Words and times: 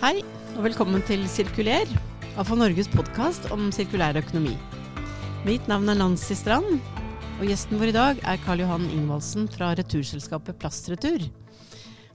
Hei, 0.00 0.22
og 0.56 0.62
velkommen 0.64 1.02
til 1.04 1.26
Sirkuler, 1.28 1.90
AFA 2.40 2.56
Norges 2.56 2.88
podkast 2.88 3.50
om 3.52 3.66
sirkulær 3.74 4.16
økonomi. 4.16 4.54
Mitt 5.44 5.68
navn 5.68 5.92
er 5.92 5.98
Nancy 6.00 6.36
Strand, 6.38 6.78
og 7.36 7.44
gjesten 7.44 7.76
vår 7.80 7.92
i 7.92 7.96
dag 7.96 8.22
er 8.24 8.40
Karl 8.46 8.62
Johan 8.64 8.88
Ingvaldsen 8.92 9.44
fra 9.52 9.74
returselskapet 9.76 10.56
Plastretur. 10.60 11.26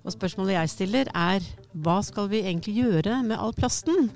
Og 0.06 0.14
spørsmålet 0.14 0.58
jeg 0.58 0.74
stiller 0.74 1.10
er 1.14 1.46
hva 1.86 2.00
skal 2.06 2.30
vi 2.34 2.44
egentlig 2.46 2.76
gjøre 2.78 3.20
med 3.26 3.38
all 3.38 3.54
plasten? 3.58 4.12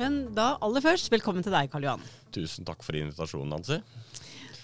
Men 0.00 0.34
da 0.36 0.54
aller 0.64 0.84
først, 0.84 1.12
velkommen 1.12 1.44
til 1.44 1.54
deg, 1.54 1.70
Karl 1.72 1.86
Johan. 1.86 2.08
Tusen 2.34 2.66
takk 2.66 2.82
for 2.82 2.96
invitasjonen, 2.98 3.52
Nancy. 3.54 3.78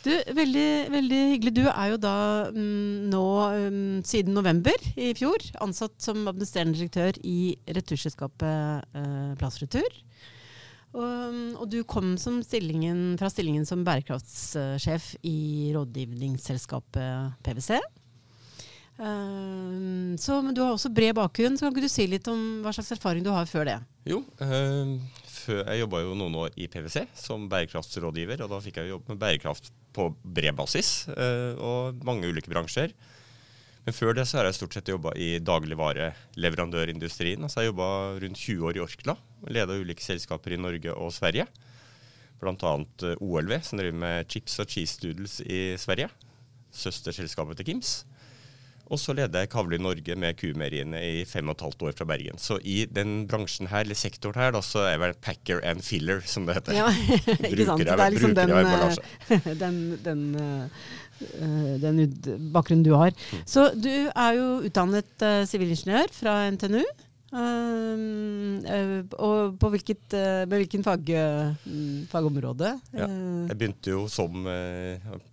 Du, 0.01 0.13
veldig, 0.33 0.69
veldig 0.95 1.19
hyggelig. 1.35 1.53
Du 1.59 1.65
er 1.69 1.91
jo 1.93 1.99
da 2.01 2.15
mm, 2.55 3.09
nå 3.13 3.25
um, 3.67 3.81
siden 4.07 4.33
november 4.37 4.87
i 4.97 5.13
fjor 5.19 5.45
ansatt 5.61 5.97
som 6.01 6.23
administrerende 6.25 6.79
direktør 6.79 7.19
i 7.27 7.53
returselskapet 7.69 8.97
eh, 8.97 9.33
Plastretur. 9.41 10.01
Og, 10.91 11.37
og, 11.61 11.67
du 11.71 11.83
kom 11.87 12.17
stillingen, 12.19 13.15
fra 13.21 13.29
stillingen 13.31 13.69
som 13.69 13.85
bærekraftssjef 13.87 15.13
i 15.29 15.71
rådgivningsselskapet 15.77 17.37
PwC. 17.45 17.79
Uh, 19.01 20.17
så, 20.21 20.41
men 20.45 20.57
du 20.57 20.65
har 20.65 20.75
også 20.75 20.91
bred 20.93 21.15
bakgrunn, 21.17 21.57
så 21.57 21.67
kan 21.67 21.77
ikke 21.77 21.87
du 21.87 21.93
si 21.93 22.09
litt 22.09 22.27
om 22.29 22.65
hva 22.65 22.73
slags 22.77 22.91
erfaring 22.97 23.25
du 23.25 23.31
har 23.33 23.47
før 23.49 23.69
det? 23.69 23.77
Jo, 24.09 24.25
uh, 24.43 24.97
før, 25.29 25.63
jeg 25.63 25.85
jobba 25.85 26.03
jo 26.03 26.17
noen 26.19 26.41
år 26.43 26.57
i 26.61 26.69
PwC 26.73 27.05
som 27.17 27.47
bærekraftsrådgiver, 27.53 28.43
og 28.45 28.53
da 28.53 28.65
fikk 28.65 28.81
jeg 28.81 28.93
jobbe 28.95 29.15
med 29.15 29.23
bærekraft 29.23 29.71
på 29.97 30.11
bred 30.23 30.55
basis 30.59 31.09
uh, 31.13 31.57
og 31.59 32.05
mange 32.07 32.31
ulike 32.31 32.53
bransjer. 32.53 32.95
Men 33.87 33.97
før 33.97 34.15
det 34.15 34.27
så 34.29 34.39
har 34.39 34.49
jeg 34.49 34.59
stort 34.59 34.77
sett 34.77 34.91
jobba 34.93 35.15
i 35.17 35.39
dagligvareleverandørindustrien. 35.43 37.43
Altså 37.43 37.65
jeg 37.65 37.71
jobba 37.71 37.89
rundt 38.23 38.43
20 38.43 38.69
år 38.69 38.77
i 38.77 38.85
Orkla, 38.85 39.17
leda 39.49 39.79
ulike 39.81 40.05
selskaper 40.05 40.55
i 40.55 40.61
Norge 40.61 40.95
og 40.95 41.15
Sverige. 41.17 41.49
Bl.a. 42.41 42.73
OLV, 43.21 43.55
som 43.65 43.81
driver 43.81 43.99
med 44.01 44.29
chips 44.33 44.61
og 44.63 44.71
cheese 44.71 45.01
doodles 45.03 45.41
i 45.45 45.77
Sverige. 45.81 46.09
Søsterselskapet 46.73 47.61
til 47.61 47.73
Kims. 47.73 48.01
Og 48.91 48.99
så 48.99 49.15
leder 49.15 49.45
jeg 49.45 49.51
Kavli 49.53 49.79
Norge 49.79 50.17
med 50.19 50.39
kumeieriene 50.39 50.99
i 50.99 51.25
fem 51.29 51.47
og 51.51 51.57
et 51.57 51.65
halvt 51.67 51.85
år 51.87 51.93
fra 51.99 52.07
Bergen. 52.11 52.41
Så 52.43 52.59
i 52.67 52.83
den 52.91 53.25
bransjen 53.31 53.71
her, 53.71 53.85
eller 53.87 53.99
sektoren 53.99 54.41
her, 54.41 54.51
da, 54.57 54.63
så 54.67 54.83
er 54.83 54.97
jeg 54.97 55.03
vel 55.05 55.15
packer 55.23 55.61
and 55.71 55.85
filler, 55.87 56.25
som 56.27 56.49
det 56.49 56.59
heter. 56.59 56.79
Ja, 56.81 56.89
ikke 57.51 57.69
sant. 57.69 57.85
Det 57.87 57.95
er 57.95 58.17
liksom 58.17 58.35
den, 58.35 58.55
eh, 58.57 59.53
den, 59.63 59.79
den, 60.03 60.25
eh, 60.41 61.77
den, 61.85 62.03
bakgrunnen 62.51 62.83
du 62.87 62.97
har. 62.99 63.15
Mm. 63.15 63.47
Så 63.47 63.69
du 63.79 63.93
er 64.11 64.41
jo 64.41 64.49
utdannet 64.67 65.27
eh, 65.27 65.45
sivilingeniør 65.51 66.11
fra 66.17 66.43
NTNU. 66.51 66.83
Uh, 67.31 69.07
og 69.23 69.55
på 69.61 69.71
hvilket, 69.73 70.17
med 70.51 70.57
hvilken 70.57 70.83
fag, 70.87 71.11
fagområde? 72.11 72.73
Ja, 72.95 73.07
jeg 73.07 73.57
begynte 73.59 73.95
jo 73.95 74.05
som 74.11 74.45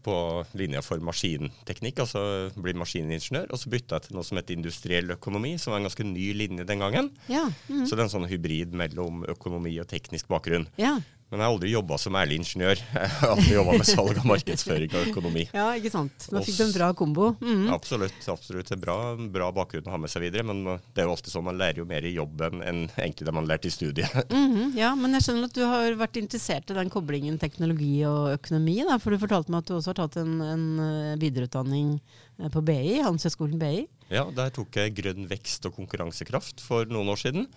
på 0.06 0.18
linja 0.58 0.84
for 0.86 1.02
maskinteknikk, 1.04 2.04
altså 2.06 2.22
bli 2.56 2.76
maskiningeniør. 2.78 3.50
Og 3.52 3.62
så 3.62 3.74
bytta 3.74 3.98
jeg 3.98 4.08
til 4.08 4.18
noe 4.20 4.28
som 4.28 4.40
het 4.40 4.54
industriell 4.54 5.16
økonomi, 5.18 5.56
som 5.62 5.74
var 5.74 5.82
en 5.82 5.90
ganske 5.90 6.08
ny 6.08 6.32
linje 6.38 6.68
den 6.70 6.86
gangen. 6.86 7.12
Ja, 7.32 7.46
mm. 7.68 7.86
Så 7.86 7.96
det 7.96 8.04
er 8.04 8.08
en 8.08 8.16
sånn 8.16 8.30
hybrid 8.30 8.78
mellom 8.78 9.26
økonomi 9.34 9.76
og 9.82 9.90
teknisk 9.92 10.30
bakgrunn. 10.32 10.70
Ja. 10.80 10.98
Men 11.28 11.42
jeg 11.42 11.44
har 11.44 11.54
aldri 11.54 11.72
jobba 11.74 11.98
som 12.00 12.16
ærlig 12.16 12.38
ingeniør. 12.40 12.80
Jeg 12.96 13.10
har 13.18 13.32
aldri 13.34 13.50
jobba 13.52 13.74
med 13.76 13.88
salg 13.90 14.20
og 14.22 14.28
markedsføring 14.30 14.94
og 14.96 15.10
økonomi. 15.12 15.42
Ja, 15.52 15.66
ikke 15.76 15.90
sant. 15.92 16.28
Da 16.32 16.40
fikk 16.46 16.56
du 16.56 16.64
en 16.64 16.76
bra 16.78 16.88
kombo. 16.96 17.26
Mm. 17.42 17.66
Absolutt. 17.76 18.20
absolutt. 18.32 18.72
Bra, 18.80 18.96
bra 19.36 19.50
bakgrunn 19.56 19.90
å 19.90 19.96
ha 19.96 20.00
med 20.00 20.12
seg 20.12 20.24
videre. 20.24 20.46
Men 20.48 20.62
det 20.64 21.04
er 21.04 21.10
jo 21.10 21.16
alltid 21.18 21.34
sånn 21.34 21.44
man 21.50 21.60
lærer 21.60 21.82
jo 21.82 21.88
mer 21.90 22.08
i 22.08 22.14
jobben 22.16 22.64
enn 22.64 22.86
egentlig 22.94 23.28
det 23.28 23.34
man 23.36 23.50
lærte 23.50 23.68
i 23.68 23.76
studiet. 23.76 24.16
Mm 24.38 24.54
-hmm. 24.54 24.78
Ja, 24.78 24.94
men 24.96 25.14
jeg 25.14 25.24
skjønner 25.24 25.48
at 25.50 25.56
du 25.56 25.64
har 25.66 25.96
vært 25.98 26.18
interessert 26.18 26.70
i 26.70 26.74
den 26.74 26.90
koblingen 26.90 27.40
teknologi 27.40 28.06
og 28.06 28.34
økonomi. 28.38 28.84
Da, 28.88 28.98
for 28.98 29.12
du 29.12 29.18
fortalte 29.18 29.52
meg 29.52 29.60
at 29.60 29.68
du 29.68 29.74
også 29.76 29.90
har 29.90 30.00
tatt 30.00 30.18
en, 30.18 30.42
en 30.42 30.80
eh, 30.80 31.20
videreutdanning 31.20 32.00
eh, 32.40 32.50
på 32.50 32.62
BI, 32.62 33.02
Handelshøyskolen 33.02 33.60
BI. 33.60 33.88
Ja, 34.10 34.30
der 34.32 34.50
tok 34.50 34.76
jeg 34.76 34.96
grønn 34.96 35.28
vekst 35.28 35.66
og 35.66 35.76
konkurransekraft 35.76 36.62
for 36.62 36.86
noen 36.86 37.10
år 37.10 37.18
siden 37.18 37.48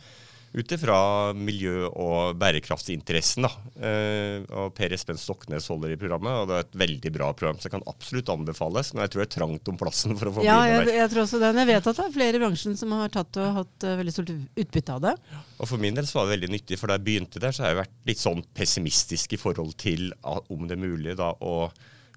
ut 0.52 0.72
ifra 0.74 0.96
miljø- 1.36 1.88
og 1.88 2.34
bærekraftsinteressen. 2.40 3.46
Eh, 3.78 4.42
og 4.50 4.72
Per 4.74 4.94
Espen 4.96 5.18
Stoknes 5.20 5.68
holder 5.70 5.94
i 5.94 5.98
programmet, 6.00 6.32
og 6.40 6.48
det 6.50 6.56
er 6.56 6.64
et 6.66 6.80
veldig 6.82 7.12
bra 7.14 7.28
program. 7.36 7.60
Så 7.60 7.68
det 7.68 7.74
kan 7.76 7.86
absolutt 7.90 8.32
anbefales, 8.34 8.90
men 8.92 9.04
jeg 9.04 9.12
tror 9.12 9.22
det 9.22 9.28
er 9.28 9.36
trangt 9.36 9.70
om 9.70 9.78
plassen 9.78 10.16
for 10.18 10.30
å 10.30 10.34
få 10.34 10.46
ja, 10.46 10.58
med 10.64 10.74
der. 10.74 10.90
Jeg, 10.90 10.98
jeg 10.98 11.12
tror 11.14 11.22
også 11.24 11.42
det. 11.42 11.52
Jeg 11.60 11.70
vet 11.70 11.90
at 11.92 12.00
det 12.00 12.06
er 12.08 12.16
flere 12.18 12.40
i 12.40 12.42
bransjen 12.42 12.76
som 12.80 12.96
har 12.98 13.14
tatt 13.14 13.40
og 13.42 13.60
hatt 13.60 13.86
uh, 13.86 13.94
veldig 14.02 14.16
stort 14.16 14.34
utbytte 14.34 14.98
av 14.98 15.06
det. 15.06 15.14
Og 15.60 15.70
For 15.70 15.86
min 15.86 15.96
del 16.00 16.10
så 16.10 16.18
var 16.18 16.28
det 16.28 16.36
veldig 16.38 16.52
nyttig, 16.56 16.80
for 16.80 16.90
da 16.90 16.98
jeg 16.98 17.06
begynte 17.06 17.42
der, 17.42 17.54
så 17.54 17.64
har 17.64 17.74
jeg 17.74 17.82
vært 17.84 17.96
litt 18.10 18.24
sånn 18.24 18.44
pessimistisk 18.56 19.38
i 19.38 19.40
forhold 19.40 19.76
til 19.78 20.10
om 20.26 20.66
det 20.66 20.74
er 20.74 20.82
mulig 20.82 21.18
da 21.20 21.30
å 21.38 21.56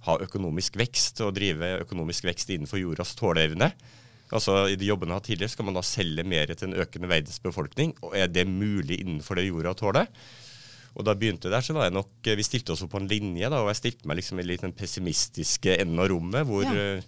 ha 0.03 0.15
økonomisk 0.19 0.75
vekst 0.81 1.21
og 1.23 1.35
drive 1.37 1.77
økonomisk 1.85 2.25
vekst 2.27 2.49
innenfor 2.51 2.81
jordas 2.81 3.13
tåleevne. 3.19 3.69
Altså 4.33 4.63
I 4.71 4.77
de 4.79 4.87
jobbene 4.89 5.13
jeg 5.13 5.21
har 5.21 5.27
tidligere, 5.27 5.53
skal 5.53 5.67
man 5.67 5.77
da 5.77 5.83
selge 5.85 6.25
mer 6.25 6.53
til 6.53 6.71
en 6.71 6.79
økende 6.81 7.09
verdens 7.11 7.41
befolkning. 7.43 7.93
Og 8.01 8.15
er 8.17 8.31
det 8.31 8.47
mulig 8.49 8.99
innenfor 9.01 9.37
det 9.37 9.47
jorda 9.47 9.75
tåler? 9.77 10.09
Og 10.93 11.05
da 11.07 11.15
begynte 11.17 11.47
det 11.49 11.55
der, 11.55 11.65
så 11.65 11.73
var 11.73 11.87
jeg 11.87 11.95
nok 11.95 12.31
Vi 12.37 12.45
stilte 12.45 12.73
oss 12.75 12.83
opp 12.85 12.91
på 12.93 13.01
en 13.01 13.09
linje, 13.09 13.49
da, 13.49 13.61
og 13.61 13.71
jeg 13.71 13.81
stilte 13.81 14.09
meg 14.09 14.19
liksom 14.19 14.41
i 14.41 14.45
litt 14.45 14.65
den 14.65 14.75
pessimistiske 14.77 15.77
enden 15.81 16.01
av 16.01 16.09
rommet, 16.11 16.45
hvor 16.49 16.67
ja. 16.67 16.99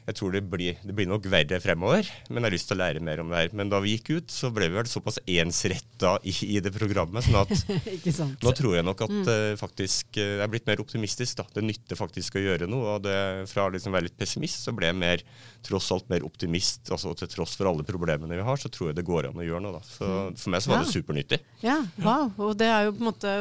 Eh, 0.00 0.10
jeg 0.10 0.18
tror 0.18 0.32
det 0.34 0.42
blir, 0.50 0.78
det 0.82 0.94
blir, 0.96 1.08
nok 1.08 1.26
verre 1.30 1.60
fremover, 1.62 2.08
men 2.28 2.40
jeg 2.40 2.48
har 2.48 2.54
lyst 2.54 2.68
til 2.70 2.78
å 2.78 2.80
lære 2.80 3.02
mer 3.04 3.20
om 3.22 3.30
det 3.30 3.40
her. 3.40 3.52
Men 3.56 3.70
da 3.70 3.80
vi 3.82 3.94
gikk 3.94 4.10
ut, 4.16 4.32
så 4.32 4.50
ble 4.54 4.70
vi 4.70 4.78
vel 4.78 4.88
såpass 4.90 5.20
ensretta 5.26 6.16
i, 6.26 6.34
i, 6.48 6.58
det 6.62 6.72
programmet. 6.74 7.24
sånn 7.26 7.38
at 7.40 8.42
nå 8.44 8.54
tror 8.56 8.76
jeg 8.78 8.86
nok 8.86 9.04
at 9.06 9.14
mm. 9.14 9.22
uh, 9.28 9.54
faktisk 9.60 10.18
uh, 10.18 10.22
jeg 10.22 10.44
er 10.44 10.52
blitt 10.52 10.66
mer 10.68 10.82
optimistisk. 10.82 11.38
da. 11.40 11.46
Det 11.54 11.64
nytter 11.64 11.98
faktisk 11.98 12.38
å 12.38 12.44
gjøre 12.44 12.68
noe. 12.70 12.96
og 12.96 13.04
det, 13.06 13.16
Fra 13.50 13.68
å 13.68 13.74
liksom 13.74 13.94
være 13.94 14.08
litt 14.08 14.18
pessimist, 14.18 14.64
så 14.66 14.74
ble 14.76 14.90
jeg 14.90 14.98
mer, 14.98 15.24
tross 15.66 15.90
alt 15.94 16.10
mer 16.12 16.26
optimist. 16.26 16.90
altså 16.90 17.14
Til 17.18 17.30
tross 17.30 17.56
for 17.60 17.70
alle 17.70 17.86
problemene 17.86 18.40
vi 18.40 18.46
har, 18.46 18.60
så 18.60 18.72
tror 18.72 18.90
jeg 18.90 19.00
det 19.00 19.06
går 19.06 19.30
an 19.30 19.40
å 19.40 19.46
gjøre 19.46 19.64
noe. 19.66 19.78
da. 19.78 19.84
Så 19.86 20.10
mm. 20.10 20.40
For 20.40 20.54
meg 20.54 20.64
så 20.64 20.74
var 20.74 20.82
ja. 20.82 20.88
det 20.88 20.96
supernyttig. 20.96 21.40
Ja, 21.62 21.78
wow. 22.02 22.28
Og 22.48 22.58
det 22.58 22.70
er 22.70 22.88
jo 22.88 22.96
på 22.96 23.04
en 23.04 23.10
måte, 23.12 23.38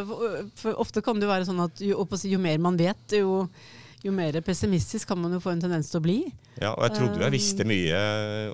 for 0.60 0.86
Ofte 0.86 1.04
kan 1.06 1.20
det 1.20 1.28
jo 1.28 1.34
være 1.34 1.50
sånn 1.50 1.66
at 1.66 1.82
jo, 1.84 2.06
jo 2.30 2.42
mer 2.42 2.62
man 2.62 2.78
vet, 2.80 3.20
jo 3.20 3.48
jo 4.06 4.14
mer 4.16 4.38
pessimistisk 4.46 5.10
kan 5.12 5.20
man 5.20 5.34
jo 5.36 5.42
få 5.44 5.54
en 5.54 5.62
tendens 5.64 5.92
til 5.92 6.00
å 6.00 6.06
bli. 6.06 6.18
Ja, 6.60 6.72
og 6.72 6.86
jeg 6.86 6.96
trodde 6.96 7.24
jeg 7.26 7.36
visste 7.36 7.66
um, 7.66 7.72
mye, 7.72 8.02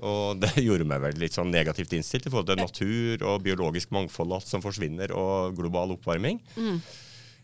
og 0.02 0.42
det 0.42 0.52
gjorde 0.66 0.86
meg 0.88 1.02
vel 1.04 1.18
litt 1.22 1.36
sånn 1.38 1.52
negativt 1.54 1.94
innstilt 1.96 2.26
i 2.26 2.32
forhold 2.32 2.50
til 2.50 2.62
natur 2.62 3.26
og 3.30 3.42
biologisk 3.46 3.94
mangfold 3.94 4.36
alt 4.36 4.50
som 4.50 4.64
forsvinner, 4.64 5.14
og 5.14 5.56
global 5.58 5.94
oppvarming. 5.96 6.42
Mm. 6.58 6.80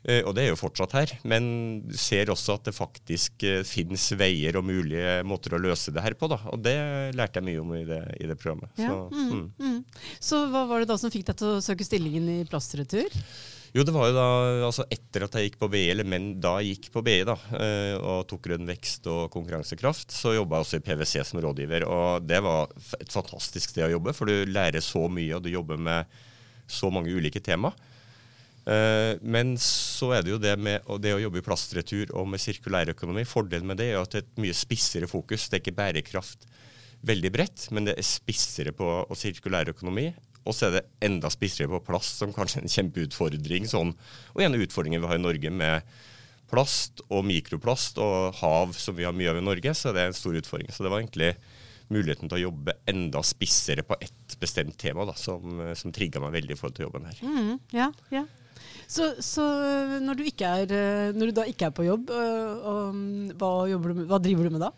Uh, 0.02 0.18
og 0.26 0.32
det 0.34 0.42
er 0.42 0.50
jo 0.50 0.58
fortsatt 0.58 0.96
her, 0.98 1.14
men 1.30 1.44
ser 1.94 2.32
også 2.34 2.56
at 2.58 2.66
det 2.66 2.74
faktisk 2.74 3.46
uh, 3.46 3.60
finnes 3.66 4.08
veier 4.18 4.58
og 4.58 4.66
mulige 4.66 5.20
måter 5.22 5.54
å 5.54 5.62
løse 5.62 5.94
det 5.94 6.02
her 6.02 6.18
på. 6.18 6.26
da, 6.32 6.40
Og 6.50 6.58
det 6.64 6.76
lærte 7.14 7.38
jeg 7.38 7.52
mye 7.52 7.62
om 7.62 7.74
i 7.78 7.84
det, 7.86 8.02
i 8.18 8.26
det 8.26 8.38
programmet. 8.40 8.74
Ja. 8.82 8.90
Så, 8.90 9.00
mm, 9.14 9.30
mm. 9.30 9.48
Mm. 9.62 10.06
Så 10.18 10.44
hva 10.50 10.66
var 10.66 10.82
det 10.82 10.90
da 10.90 10.98
som 10.98 11.14
fikk 11.14 11.30
deg 11.30 11.38
til 11.38 11.54
å 11.54 11.62
søke 11.62 11.86
stillingen 11.86 12.26
i 12.34 12.40
Plastretur? 12.50 13.22
Jo, 13.72 13.86
det 13.88 13.92
var 13.94 14.10
jo 14.10 14.16
da 14.18 14.24
altså 14.66 14.84
etter 14.92 15.24
at 15.24 15.36
jeg 15.38 15.48
gikk 15.48 15.54
på 15.62 15.68
BI, 15.72 15.86
eller 15.94 16.04
men 16.04 16.34
da 16.44 16.58
jeg 16.60 16.74
gikk 16.74 16.90
på 16.92 17.02
BI 17.06 17.22
da, 17.24 17.38
eh, 17.56 17.94
og 17.96 18.26
tok 18.28 18.42
grønn 18.44 18.68
vekst 18.68 19.06
og 19.08 19.30
konkurransekraft, 19.32 20.12
så 20.12 20.34
jobba 20.36 20.58
jeg 20.58 20.66
også 20.66 20.80
i 20.80 20.82
PwC 20.84 21.14
som 21.24 21.40
rådgiver. 21.40 21.86
Og 21.88 22.26
det 22.28 22.42
var 22.44 22.68
et 23.00 23.14
fantastisk 23.14 23.72
sted 23.72 23.86
å 23.86 23.94
jobbe, 23.94 24.12
for 24.12 24.28
du 24.28 24.52
lærer 24.52 24.84
så 24.84 25.06
mye, 25.08 25.30
og 25.38 25.46
du 25.46 25.48
jobber 25.54 25.80
med 25.80 26.20
så 26.68 26.90
mange 26.92 27.14
ulike 27.16 27.40
tema. 27.40 27.72
Eh, 28.68 29.16
men 29.24 29.54
så 29.56 30.10
er 30.18 30.26
det 30.26 30.34
jo 30.34 30.42
det 30.42 30.52
med 30.60 30.84
det 31.00 31.14
å 31.16 31.22
jobbe 31.22 31.40
i 31.40 31.46
plastretur 31.46 32.12
og 32.12 32.28
med 32.28 32.44
sirkulærøkonomi. 32.44 33.24
Fordelen 33.24 33.72
med 33.72 33.80
det 33.80 33.88
er 33.94 34.02
at 34.02 34.12
det 34.12 34.20
er 34.20 34.26
et 34.26 34.44
mye 34.44 34.58
spissere 34.58 35.08
fokus. 35.08 35.48
Det 35.48 35.56
er 35.56 35.64
ikke 35.64 35.78
bærekraft 35.80 36.44
veldig 37.08 37.32
bredt, 37.34 37.66
men 37.72 37.88
det 37.88 37.96
er 37.96 38.06
spissere 38.06 38.76
på 38.76 38.90
sirkulærøkonomi 39.16 40.10
og 40.42 40.56
så 40.56 40.68
er 40.68 40.76
det 40.76 40.86
enda 41.06 41.30
spissere 41.30 41.70
på 41.70 41.82
plast, 41.86 42.18
som 42.18 42.32
kanskje 42.34 42.60
er 42.60 42.66
en 42.66 42.72
kjempeutfordring. 42.72 43.68
Sånn. 43.70 43.94
Og 44.34 44.42
en 44.42 44.56
av 44.56 44.64
utfordringene 44.64 45.04
vi 45.04 45.10
har 45.12 45.20
i 45.20 45.22
Norge 45.22 45.52
med 45.54 45.92
plast 46.52 47.00
og 47.08 47.24
mikroplast 47.24 48.00
og 48.02 48.36
hav, 48.42 48.74
som 48.76 48.96
vi 48.98 49.06
har 49.06 49.14
mye 49.16 49.30
av 49.32 49.40
i 49.40 49.44
Norge, 49.44 49.74
så 49.78 49.94
det 49.94 50.02
er 50.02 50.10
en 50.10 50.18
stor 50.18 50.36
utfordring. 50.36 50.72
Så 50.74 50.84
det 50.84 50.92
var 50.92 51.00
egentlig 51.00 51.32
muligheten 51.92 52.28
til 52.28 52.40
å 52.40 52.44
jobbe 52.48 52.76
enda 52.88 53.22
spissere 53.26 53.84
på 53.86 53.96
ett 54.00 54.36
bestemt 54.40 54.76
tema 54.80 55.06
da, 55.08 55.14
som, 55.18 55.62
som 55.78 55.94
trigga 55.94 56.22
meg 56.22 56.36
veldig 56.38 56.56
i 56.56 56.58
forhold 56.58 56.78
til 56.78 56.88
jobben 56.88 57.08
her. 57.08 57.22
Mm, 57.22 57.56
ja, 57.76 57.88
ja. 58.12 58.26
Så, 58.90 59.08
så 59.24 59.44
når, 60.02 60.18
du 60.18 60.26
er, 60.44 60.74
når, 61.16 61.30
du 61.30 61.36
da 61.36 61.46
ikke 61.48 61.70
er 61.70 61.74
på 61.76 61.86
jobb, 61.86 62.12
og, 62.12 62.68
og, 62.72 63.02
hva, 63.40 63.52
du, 63.72 64.04
hva 64.10 64.20
driver 64.22 64.48
du 64.48 64.56
med 64.56 64.64
da? 64.66 64.72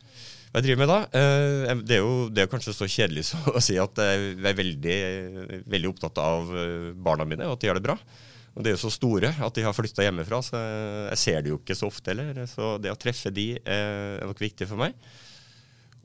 Hva 0.54 0.60
jeg 0.62 0.68
driver 0.68 0.84
med 0.84 0.90
da? 0.92 0.96
Eh, 1.18 1.80
det 1.82 1.96
er 1.96 2.04
jo 2.04 2.28
det 2.30 2.44
er 2.44 2.50
kanskje 2.52 2.76
så 2.76 2.86
kjedelig 2.86 3.24
å 3.58 3.58
si 3.58 3.74
at 3.82 3.98
jeg 3.98 4.36
er 4.38 4.54
veldig, 4.54 4.98
veldig 5.66 5.90
opptatt 5.90 6.20
av 6.22 6.52
eh, 6.54 6.92
barna 6.94 7.26
mine, 7.26 7.48
og 7.48 7.56
at 7.56 7.64
de 7.64 7.66
gjør 7.66 7.80
det 7.80 7.88
bra. 7.88 7.96
Og 8.54 8.62
De 8.62 8.70
er 8.70 8.76
jo 8.76 8.84
så 8.84 8.92
store 8.94 9.32
at 9.34 9.58
de 9.58 9.64
har 9.66 9.74
flytta 9.74 10.06
hjemmefra, 10.06 10.38
så 10.46 10.60
jeg 11.10 11.18
ser 11.24 11.42
det 11.42 11.50
jo 11.50 11.58
ikke 11.58 11.74
så 11.74 11.90
ofte 11.90 12.14
heller. 12.14 12.38
Så 12.46 12.76
det 12.78 12.94
å 12.94 13.00
treffe 13.02 13.34
de 13.34 13.48
er 13.58 14.22
nok 14.22 14.46
viktig 14.46 14.70
for 14.70 14.78
meg. 14.78 14.94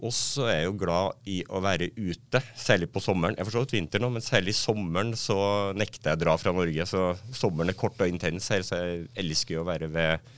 Og 0.02 0.18
så 0.18 0.48
er 0.50 0.64
jeg 0.64 0.72
jo 0.72 0.78
glad 0.82 1.30
i 1.30 1.40
å 1.46 1.62
være 1.62 1.92
ute, 1.94 2.42
særlig 2.58 2.90
på 2.90 3.06
sommeren. 3.06 3.38
Jeg 3.38 3.46
forstår 3.46 3.70
så 3.70 3.78
vinter 3.78 4.02
nå, 4.02 4.10
men 4.16 4.26
særlig 4.26 4.58
sommeren 4.58 5.14
så 5.14 5.38
nekter 5.78 6.16
jeg 6.16 6.18
å 6.18 6.26
dra 6.26 6.40
fra 6.42 6.58
Norge. 6.58 6.90
Så 6.90 7.12
sommeren 7.38 7.70
er 7.70 7.78
kort 7.78 8.02
og 8.02 8.10
intens 8.10 8.50
her, 8.50 8.66
så 8.66 8.82
jeg 8.82 9.10
elsker 9.28 9.60
jo 9.60 9.62
å 9.62 9.70
være 9.70 9.94
ved, 9.94 10.32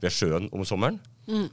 ved 0.00 0.16
sjøen 0.16 0.48
om 0.48 0.64
sommeren. 0.64 0.96
Mm. 1.28 1.50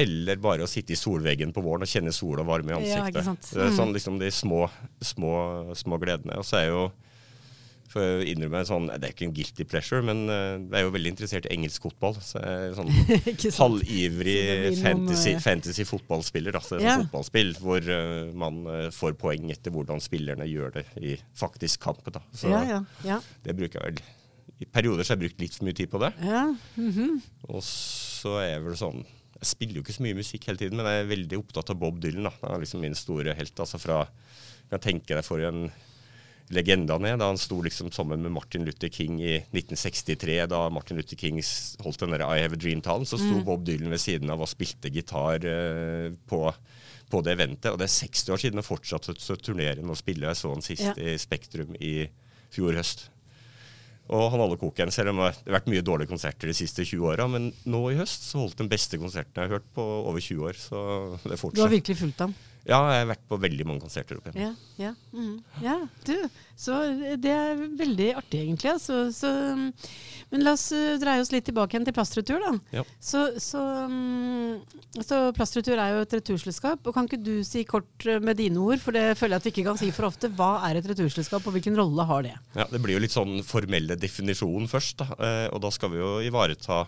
Eller 0.00 0.40
bare 0.40 0.64
å 0.64 0.70
sitte 0.70 0.94
i 0.94 0.98
solveggen 0.98 1.54
på 1.56 1.64
våren 1.64 1.86
og 1.86 1.90
kjenne 1.90 2.14
sol 2.14 2.40
og 2.40 2.48
varme 2.48 2.74
i 2.74 2.78
ansiktet. 2.78 3.52
Ja, 3.54 3.70
sånn 3.76 3.92
mm. 3.92 3.94
liksom 3.98 4.18
de 4.22 4.32
små, 4.34 4.64
små, 5.04 5.34
små 5.78 6.00
gledene. 6.02 6.40
Og 6.40 6.46
så 6.48 6.60
er 6.60 6.68
jeg 6.68 6.74
jo 6.74 6.90
for 7.90 8.20
å 8.20 8.26
innrømme 8.26 8.62
sånn, 8.66 8.86
Det 8.92 9.08
er 9.08 9.14
ikke 9.14 9.26
en 9.26 9.34
guilty 9.34 9.66
pleasure, 9.66 10.02
men 10.06 10.22
uh, 10.30 10.58
jeg 10.60 10.78
er 10.78 10.84
jo 10.86 10.92
veldig 10.94 11.12
interessert 11.14 11.48
i 11.48 11.54
engelsk 11.56 11.88
fotball. 11.88 12.14
Så 12.22 12.42
jeg 12.42 12.68
er 12.68 12.76
sånn 12.78 12.92
halvivrig 13.64 14.36
fantasy, 14.78 15.34
fantasy, 15.42 15.86
fotballspiller. 15.88 16.54
Er 16.54 16.84
ja. 16.84 16.94
sånn 16.94 17.08
fotballspill 17.08 17.52
hvor 17.58 17.90
uh, 17.90 18.30
man 18.38 18.62
får 18.94 19.18
poeng 19.20 19.50
etter 19.54 19.74
hvordan 19.74 20.02
spillerne 20.02 20.46
gjør 20.46 20.78
det 20.78 20.86
i 21.02 21.16
faktisk 21.38 21.82
kamp. 21.88 22.06
Da. 22.14 22.22
Så 22.36 22.50
ja, 22.52 22.80
ja, 23.06 23.20
det 23.44 23.58
bruker 23.58 23.82
jeg 23.82 23.90
vel 23.90 24.64
I 24.64 24.66
perioder 24.70 25.04
så 25.04 25.12
har 25.12 25.18
jeg 25.18 25.26
brukt 25.26 25.42
litt 25.42 25.56
for 25.56 25.66
mye 25.66 25.78
tid 25.82 25.90
på 25.90 26.00
det. 26.02 26.12
Mm 26.20 26.90
-hmm. 26.94 27.18
Og 27.50 27.62
så 27.64 28.38
er 28.38 28.52
jeg 28.54 28.64
vel 28.68 28.76
sånn 28.76 29.02
Jeg 29.40 29.48
spiller 29.54 29.80
jo 29.80 29.84
ikke 29.84 29.96
så 29.96 30.04
mye 30.04 30.18
musikk 30.18 30.48
hele 30.50 30.60
tiden, 30.60 30.76
men 30.76 30.88
jeg 30.88 31.02
er 31.02 31.12
veldig 31.14 31.38
opptatt 31.40 31.72
av 31.72 31.78
Bob 31.80 32.00
Dylan. 32.02 32.28
Da. 32.28 32.34
Han 32.42 32.56
er 32.56 32.64
liksom 32.64 32.82
min 32.84 32.98
store 32.98 33.36
helt. 33.38 33.56
altså 33.56 33.80
fra 33.80 34.02
jeg 34.70 34.84
tenker 34.84 35.18
deg 35.18 35.26
for 35.26 35.42
en 35.42 35.64
legenda 36.50 36.96
ned 36.98 37.20
da 37.22 37.28
han 37.30 37.38
sto 37.38 37.60
liksom 37.62 37.92
sammen 37.94 38.22
med 38.24 38.32
Martin 38.34 38.64
Luther 38.66 38.90
King 38.90 39.20
i 39.22 39.36
1963. 39.38 40.36
Da 40.50 40.64
Martin 40.72 40.98
Luther 40.98 41.18
King 41.18 41.38
holdt 41.82 42.02
den 42.02 42.14
der 42.14 42.26
I 42.26 42.42
Have 42.42 42.58
a 42.58 42.60
Dream-talen, 42.60 43.06
så 43.06 43.18
sto 43.20 43.38
mm. 43.38 43.44
Bob 43.46 43.64
Dylan 43.66 43.92
ved 43.92 44.02
siden 44.02 44.30
av 44.34 44.42
og 44.42 44.50
spilte 44.50 44.90
gitar 44.92 45.46
uh, 45.46 46.10
på, 46.30 46.42
på, 47.10 47.22
det 47.26 47.36
eventet. 47.36 47.70
Og 47.72 47.78
det 47.80 47.86
er 47.86 47.94
60 47.94 48.34
år 48.34 48.42
siden, 48.42 48.62
han 48.62 48.66
fortsatt 48.66 49.10
så 49.14 49.38
turnere 49.38 49.86
og 49.86 49.98
spille. 49.98 50.26
Jeg 50.30 50.42
så 50.42 50.52
han 50.54 50.66
sist 50.66 50.86
ja. 50.90 50.96
i 50.98 51.16
Spektrum 51.22 51.78
i 51.78 51.94
fjor 52.50 52.78
høst. 52.78 53.08
Og 54.10 54.30
han 54.32 54.42
holder 54.42 54.58
koken, 54.58 54.90
selv 54.90 55.12
om 55.12 55.20
det 55.20 55.28
har 55.28 55.54
vært 55.54 55.68
mye 55.70 55.84
dårlige 55.86 56.10
konserter 56.10 56.50
de 56.50 56.54
siste 56.58 56.82
20 56.82 57.12
åra. 57.12 57.28
Men 57.30 57.50
nå 57.70 57.82
i 57.92 57.98
høst 58.00 58.26
så 58.26 58.42
holdt 58.42 58.58
den 58.58 58.70
beste 58.72 58.98
konserten 58.98 59.38
jeg 59.38 59.46
har 59.46 59.60
hørt 59.60 59.68
på 59.76 59.84
over 60.10 60.18
20 60.18 60.48
år. 60.50 60.58
Så 60.58 60.80
det 61.22 61.38
fortsatt. 61.38 61.60
Du 61.60 61.62
har 61.62 61.74
virkelig 61.76 62.00
fulgt 62.00 62.24
ham? 62.26 62.34
Ja, 62.68 62.78
jeg 62.92 63.02
har 63.02 63.08
vært 63.14 63.22
på 63.30 63.38
veldig 63.40 63.64
mange 63.66 63.82
konserter 63.84 64.18
opp 64.18 64.26
igjen. 64.28 64.50
Ja, 64.50 64.90
ja, 64.90 64.90
mm, 65.16 65.36
ja, 65.64 65.76
du. 66.06 66.16
Så 66.60 66.76
det 67.20 67.32
er 67.32 67.60
veldig 67.78 68.10
artig, 68.20 68.42
egentlig. 68.42 68.74
Altså. 68.74 68.98
Så, 69.16 69.30
men 70.30 70.44
la 70.44 70.52
oss 70.52 70.66
uh, 70.76 70.98
dreie 71.00 71.22
oss 71.22 71.32
litt 71.32 71.46
tilbake 71.48 71.72
igjen 71.74 71.86
til 71.88 71.96
plastretur, 71.96 72.42
da. 72.42 72.52
Ja. 72.76 72.84
Så, 73.00 73.24
så, 73.40 73.62
um, 73.88 74.60
så, 75.00 75.22
plastretur 75.36 75.80
er 75.80 75.96
jo 75.96 76.04
et 76.04 76.16
returselskap. 76.18 76.84
Og 76.84 76.96
kan 76.96 77.08
ikke 77.08 77.22
du 77.24 77.40
si 77.48 77.64
kort 77.68 78.08
uh, 78.08 78.18
med 78.20 78.36
dine 78.42 78.60
ord, 78.60 78.82
for 78.82 78.96
det 78.96 79.16
føler 79.16 79.38
jeg 79.38 79.42
at 79.42 79.48
vi 79.48 79.54
ikke 79.54 79.68
kan 79.70 79.80
si 79.80 79.88
for 79.96 80.10
ofte, 80.10 80.28
hva 80.36 80.52
er 80.68 80.82
et 80.82 80.90
returselskap, 80.92 81.46
og 81.46 81.56
hvilken 81.56 81.80
rolle 81.80 82.06
har 82.12 82.28
det? 82.28 82.36
Ja, 82.58 82.68
Det 82.68 82.82
blir 82.84 82.98
jo 82.98 83.04
litt 83.06 83.16
sånn 83.16 83.40
formelle 83.46 83.96
definisjon 84.00 84.68
først, 84.68 85.00
da. 85.00 85.16
Uh, 85.16 85.46
og 85.54 85.64
da 85.64 85.72
skal 85.72 85.94
vi 85.94 86.02
jo 86.02 86.18
ivareta 86.28 86.84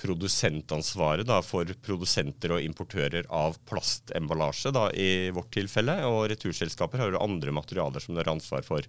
produsentansvaret 0.00 1.28
da, 1.28 1.40
for 1.44 1.68
produsenter 1.84 2.56
og 2.56 2.64
importører 2.64 3.28
av 3.28 3.58
plastemballasje 3.68 4.72
da, 4.74 4.88
i 4.96 5.30
vårt 5.34 5.52
tilfelle. 5.54 5.98
Og 6.08 6.26
returselskaper 6.32 7.02
har 7.02 7.14
jo 7.14 7.22
andre 7.22 7.54
materialer 7.54 8.02
som 8.02 8.14
de 8.14 8.22
har 8.22 8.32
ansvar 8.32 8.66
for. 8.66 8.86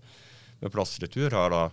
Men 0.62 0.74
plastretur 0.74 1.34
har 1.36 1.54
da 1.54 1.66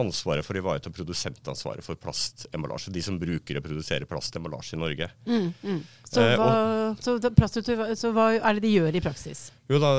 ansvaret 0.00 0.44
for 0.44 0.56
å 0.56 0.60
ivareta 0.62 0.90
produsentansvaret 0.92 1.84
for 1.84 1.98
plastemballasje. 2.00 2.92
De 2.94 3.02
som 3.04 3.18
bruker 3.20 3.58
og 3.58 3.66
produserer 3.66 4.08
plastemballasje 4.08 4.76
i 4.76 4.80
Norge. 4.80 5.08
Mm, 5.26 5.50
mm. 5.60 5.82
Så, 6.08 6.22
eh, 6.22 6.36
hva, 6.40 6.52
så, 7.00 7.18
så, 7.20 8.12
hva, 8.16 8.30
er 8.38 8.56
det 8.56 8.64
de 8.64 8.72
gjør 8.72 8.96
i 8.96 9.02
praksis? 9.04 9.50
Jo 9.68 9.80
da, 9.82 9.92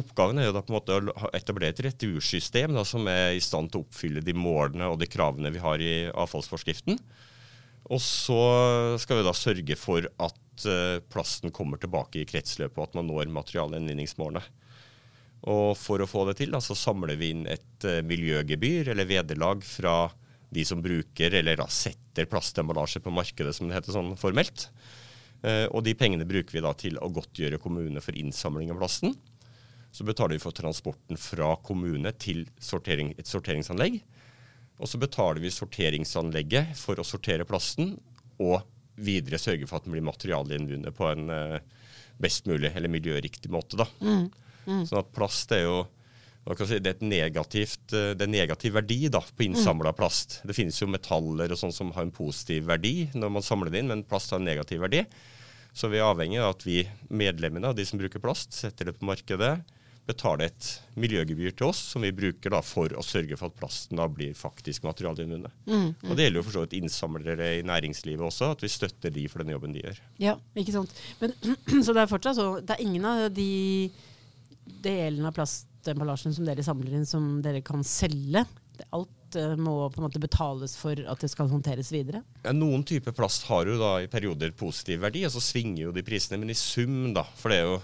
Oppgaven 0.00 0.40
er 0.40 0.48
jo 0.48 0.56
da 0.56 0.64
på 0.64 0.72
en 0.72 0.78
måte 0.78 0.96
å 0.96 1.30
etablere 1.36 1.76
et 1.76 1.84
retursystem 1.88 2.76
da, 2.76 2.86
som 2.88 3.08
er 3.10 3.36
i 3.36 3.44
stand 3.44 3.72
til 3.72 3.82
å 3.82 3.86
oppfylle 3.86 4.24
de 4.24 4.36
målene 4.36 4.88
og 4.92 4.98
de 5.02 5.10
kravene 5.12 5.52
vi 5.52 5.62
har 5.64 5.80
i 5.80 5.94
avfallsforskriften. 6.08 7.00
Og 7.92 8.00
så 8.00 8.40
skal 9.00 9.20
vi 9.20 9.26
da 9.26 9.34
sørge 9.36 9.76
for 9.76 10.06
at 10.08 10.66
uh, 10.68 11.00
plasten 11.12 11.52
kommer 11.52 11.80
tilbake 11.80 12.22
i 12.22 12.28
kretsløpet, 12.28 12.78
og 12.78 12.86
at 12.86 12.98
man 12.98 13.10
når 13.10 13.32
materialgjenvinningsmålene. 13.34 14.44
Og 15.52 15.74
for 15.76 16.00
å 16.00 16.08
få 16.08 16.24
det 16.30 16.38
til, 16.38 16.54
da, 16.54 16.62
så 16.64 16.76
samler 16.78 17.18
vi 17.20 17.34
inn 17.34 17.44
et 17.50 17.84
uh, 17.88 18.00
miljøgebyr 18.06 18.92
eller 18.94 19.10
vederlag 19.10 19.64
fra 19.68 20.08
de 20.54 20.64
som 20.64 20.80
bruker 20.80 21.34
eller 21.34 21.58
da, 21.60 21.68
setter 21.68 22.28
plastemballasje 22.30 23.02
på 23.04 23.12
markedet, 23.12 23.52
som 23.56 23.68
det 23.68 23.76
heter 23.76 23.96
sånn 23.96 24.14
formelt. 24.16 24.70
Uh, 25.44 25.68
og 25.68 25.84
de 25.84 25.92
pengene 25.98 26.24
bruker 26.28 26.56
vi 26.56 26.64
da 26.64 26.72
til 26.78 26.96
å 27.02 27.12
godtgjøre 27.12 27.60
kommunene 27.60 28.00
for 28.04 28.16
innsamling 28.16 28.72
av 28.72 28.80
plasten. 28.80 29.12
Så 29.94 30.08
betaler 30.08 30.38
vi 30.38 30.42
for 30.42 30.56
transporten 30.56 31.20
fra 31.20 31.52
kommune 31.62 32.10
til 32.16 32.46
sortering, 32.62 33.12
et 33.20 33.28
sorteringsanlegg. 33.28 34.00
Og 34.82 34.90
så 34.90 34.98
betaler 35.00 35.42
vi 35.42 35.52
sorteringsanlegget 35.54 36.74
for 36.78 36.98
å 36.98 37.06
sortere 37.06 37.46
plasten, 37.46 37.94
og 38.42 38.64
videre 38.98 39.38
sørge 39.42 39.66
for 39.70 39.78
at 39.78 39.86
den 39.86 39.94
blir 39.94 40.06
materialgjenvunnet 40.06 40.94
på 40.94 41.06
en 41.10 41.30
uh, 41.30 41.58
best 42.22 42.48
mulig 42.50 42.72
eller 42.74 42.90
miljøriktig 42.90 43.50
måte. 43.52 43.78
Da. 43.78 43.86
Mm. 44.02 44.26
Mm. 44.64 44.82
Sånn 44.88 45.02
at 45.02 45.12
plast 45.14 45.52
er 45.54 45.64
jo 45.66 45.76
si, 46.66 46.78
det 46.82 46.96
er, 46.96 47.06
negativt, 47.06 47.86
uh, 47.94 48.12
det 48.18 48.26
er 48.26 48.32
negativ 48.34 48.74
verdi 48.78 49.00
da, 49.12 49.22
på 49.22 49.46
innsamla 49.46 49.94
mm. 49.94 49.98
plast. 49.98 50.40
Det 50.46 50.56
finnes 50.56 50.80
jo 50.82 50.90
metaller 50.90 51.54
og 51.54 51.60
sånn 51.60 51.74
som 51.74 51.94
har 51.94 52.06
en 52.06 52.14
positiv 52.14 52.66
verdi 52.70 53.10
når 53.14 53.38
man 53.38 53.46
samler 53.46 53.70
det 53.70 53.82
inn, 53.82 53.94
men 53.94 54.06
plast 54.08 54.34
har 54.34 54.42
en 54.42 54.50
negativ 54.50 54.82
verdi. 54.82 55.04
Så 55.74 55.90
vi 55.90 55.98
er 55.98 56.06
avhengig 56.06 56.38
av 56.38 56.52
at 56.54 56.66
vi 56.66 56.84
medlemmene, 57.10 57.72
de 57.74 57.86
som 57.86 57.98
bruker 57.98 58.22
plast, 58.22 58.54
setter 58.54 58.90
det 58.90 58.98
på 58.98 59.08
markedet 59.08 59.56
betale 60.08 60.48
et 60.50 60.68
miljøgebyr 61.00 61.54
til 61.56 61.70
oss, 61.70 61.80
som 61.94 62.04
vi 62.04 62.12
bruker 62.14 62.52
da 62.52 62.60
for 62.64 62.92
å 62.92 63.04
sørge 63.04 63.38
for 63.40 63.48
at 63.48 63.58
plasten 63.58 64.00
da 64.00 64.06
blir 64.10 64.34
faktisk 64.36 64.84
materialgjenvunnet. 64.84 65.52
Mm, 65.64 65.76
mm. 65.78 66.08
Og 66.10 66.16
Det 66.16 66.26
gjelder 66.26 66.40
jo 66.40 66.46
for 66.46 66.56
så 66.56 66.64
vidt 66.64 66.76
innsamlere 66.78 67.50
i 67.58 67.62
næringslivet 67.66 68.26
også, 68.28 68.50
at 68.54 68.64
vi 68.64 68.72
støtter 68.72 69.14
de 69.14 69.24
for 69.32 69.42
den 69.42 69.54
jobben 69.54 69.76
de 69.76 69.84
gjør. 69.84 70.02
Ja, 70.20 70.36
ikke 70.60 70.76
sant. 70.76 70.92
Men, 71.22 71.36
så 71.86 71.96
det 71.96 72.04
er 72.04 72.10
fortsatt 72.10 72.40
så, 72.40 72.50
det 72.60 72.76
er 72.76 72.84
ingen 72.84 73.08
av 73.08 73.30
de 73.32 73.48
delene 74.84 75.30
av 75.30 75.36
plastemballasjen 75.38 76.36
som 76.36 76.48
dere 76.48 76.66
samler 76.66 76.98
inn, 76.98 77.08
som 77.08 77.38
dere 77.44 77.64
kan 77.64 77.84
selge? 77.88 78.44
Alt 78.92 79.38
uh, 79.38 79.54
må 79.56 79.78
på 79.88 80.02
en 80.02 80.08
måte 80.08 80.20
betales 80.20 80.76
for 80.76 80.98
at 80.98 81.24
det 81.24 81.30
skal 81.32 81.48
håndteres 81.48 81.94
videre? 81.94 82.20
Ja, 82.44 82.52
noen 82.52 82.84
typer 82.84 83.16
plast 83.16 83.48
har 83.48 83.70
jo 83.70 83.80
da 83.80 83.96
i 84.04 84.10
perioder 84.12 84.52
positiv 84.52 85.00
verdi, 85.06 85.24
og 85.24 85.32
så 85.32 85.40
svinger 85.40 85.86
jo 85.86 85.96
de 85.96 86.04
prisene. 86.04 86.42
Men 86.42 86.52
i 86.52 86.58
sum, 86.58 87.14
da, 87.16 87.24
for 87.40 87.54
det 87.54 87.62
er 87.62 87.70
jo 87.70 87.78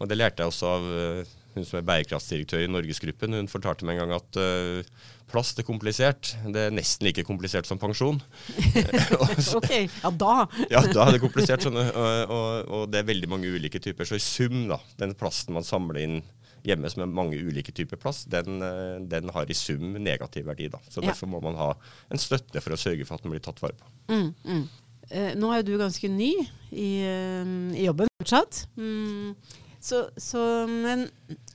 og 0.00 0.08
det 0.08 0.16
lærte 0.16 0.40
jeg 0.40 0.48
også 0.48 0.68
av 0.70 0.86
uh, 0.88 1.32
hun 1.54 1.66
som 1.66 1.80
er 1.80 1.86
bærekraftsdirektør 1.88 2.64
i 2.64 2.70
Norgesgruppen, 2.70 3.34
hun 3.38 3.50
fortalte 3.50 3.86
meg 3.86 3.98
en 3.98 4.04
gang 4.04 4.16
at 4.20 4.38
uh, 4.38 5.06
plast 5.30 5.58
er 5.60 5.66
komplisert. 5.66 6.34
Det 6.46 6.66
er 6.66 6.74
nesten 6.74 7.08
like 7.08 7.24
komplisert 7.26 7.68
som 7.68 7.80
pensjon. 7.80 8.20
ok, 9.58 9.70
ja 9.86 10.10
da. 10.10 10.34
ja, 10.74 10.82
da 10.90 11.06
er 11.06 11.16
det 11.16 11.22
komplisert. 11.22 11.66
Sånn, 11.66 11.78
og, 11.80 11.94
og, 12.26 12.50
og, 12.66 12.84
det 12.92 13.02
er 13.02 13.08
veldig 13.10 13.30
mange 13.32 13.50
ulike 13.50 13.82
typer. 13.82 14.08
Så 14.08 14.18
i 14.18 14.24
sum, 14.24 14.66
da, 14.70 14.80
den 15.00 15.16
plasten 15.18 15.56
man 15.56 15.66
samler 15.66 16.02
inn 16.04 16.20
hjemme 16.66 16.90
som 16.92 17.04
er 17.04 17.14
mange 17.14 17.38
ulike 17.40 17.72
typer 17.72 17.96
plast, 18.00 18.28
den, 18.32 18.60
eh, 18.64 18.98
den 19.08 19.30
har 19.32 19.48
i 19.48 19.56
sum 19.56 19.94
negativ 19.96 20.46
verdi. 20.50 20.68
da. 20.68 20.80
Så 20.90 21.00
Derfor 21.00 21.26
ja. 21.26 21.32
må 21.32 21.40
man 21.44 21.56
ha 21.56 21.72
en 22.10 22.20
støtte 22.20 22.60
for 22.60 22.76
å 22.76 22.80
sørge 22.80 23.06
for 23.08 23.16
at 23.16 23.24
den 23.24 23.32
blir 23.34 23.44
tatt 23.44 23.62
vare 23.62 23.78
på. 23.78 23.92
Mm, 24.12 24.28
mm. 24.44 24.64
Eh, 25.10 25.32
nå 25.40 25.50
er 25.50 25.62
jo 25.62 25.72
du 25.72 25.80
ganske 25.80 26.08
ny 26.12 26.34
i, 26.70 26.90
eh, 27.02 27.54
i 27.80 27.86
jobben 27.88 28.10
fortsatt. 28.20 28.66
Mm. 28.76 29.34
Så, 29.80 30.02
så, 30.20 30.40
men 30.68 31.06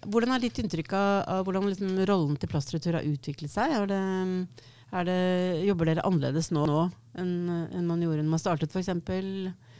hvordan 0.10 0.34
er 0.34 0.41
ditt 0.41 0.58
inntrykk 0.62 0.96
av, 0.98 1.10
av 1.29 1.44
hvordan 1.46 1.67
liksom, 1.70 2.00
rollen 2.10 2.39
til 2.41 2.50
plastretur 2.50 2.98
har 2.98 3.05
utviklet 3.05 3.53
seg? 3.53 3.75
Er 3.77 3.91
det, 3.91 4.00
er 4.98 5.05
det, 5.05 5.20
jobber 5.67 5.91
dere 5.91 6.05
annerledes 6.10 6.50
nå, 6.55 6.65
nå 6.65 6.88
enn, 7.22 7.36
enn, 7.70 7.86
man 7.86 8.01
gjorde 8.01 8.24
når 8.24 8.34
man 8.34 8.41
startet, 8.41 8.74
f.eks.? 8.74 8.89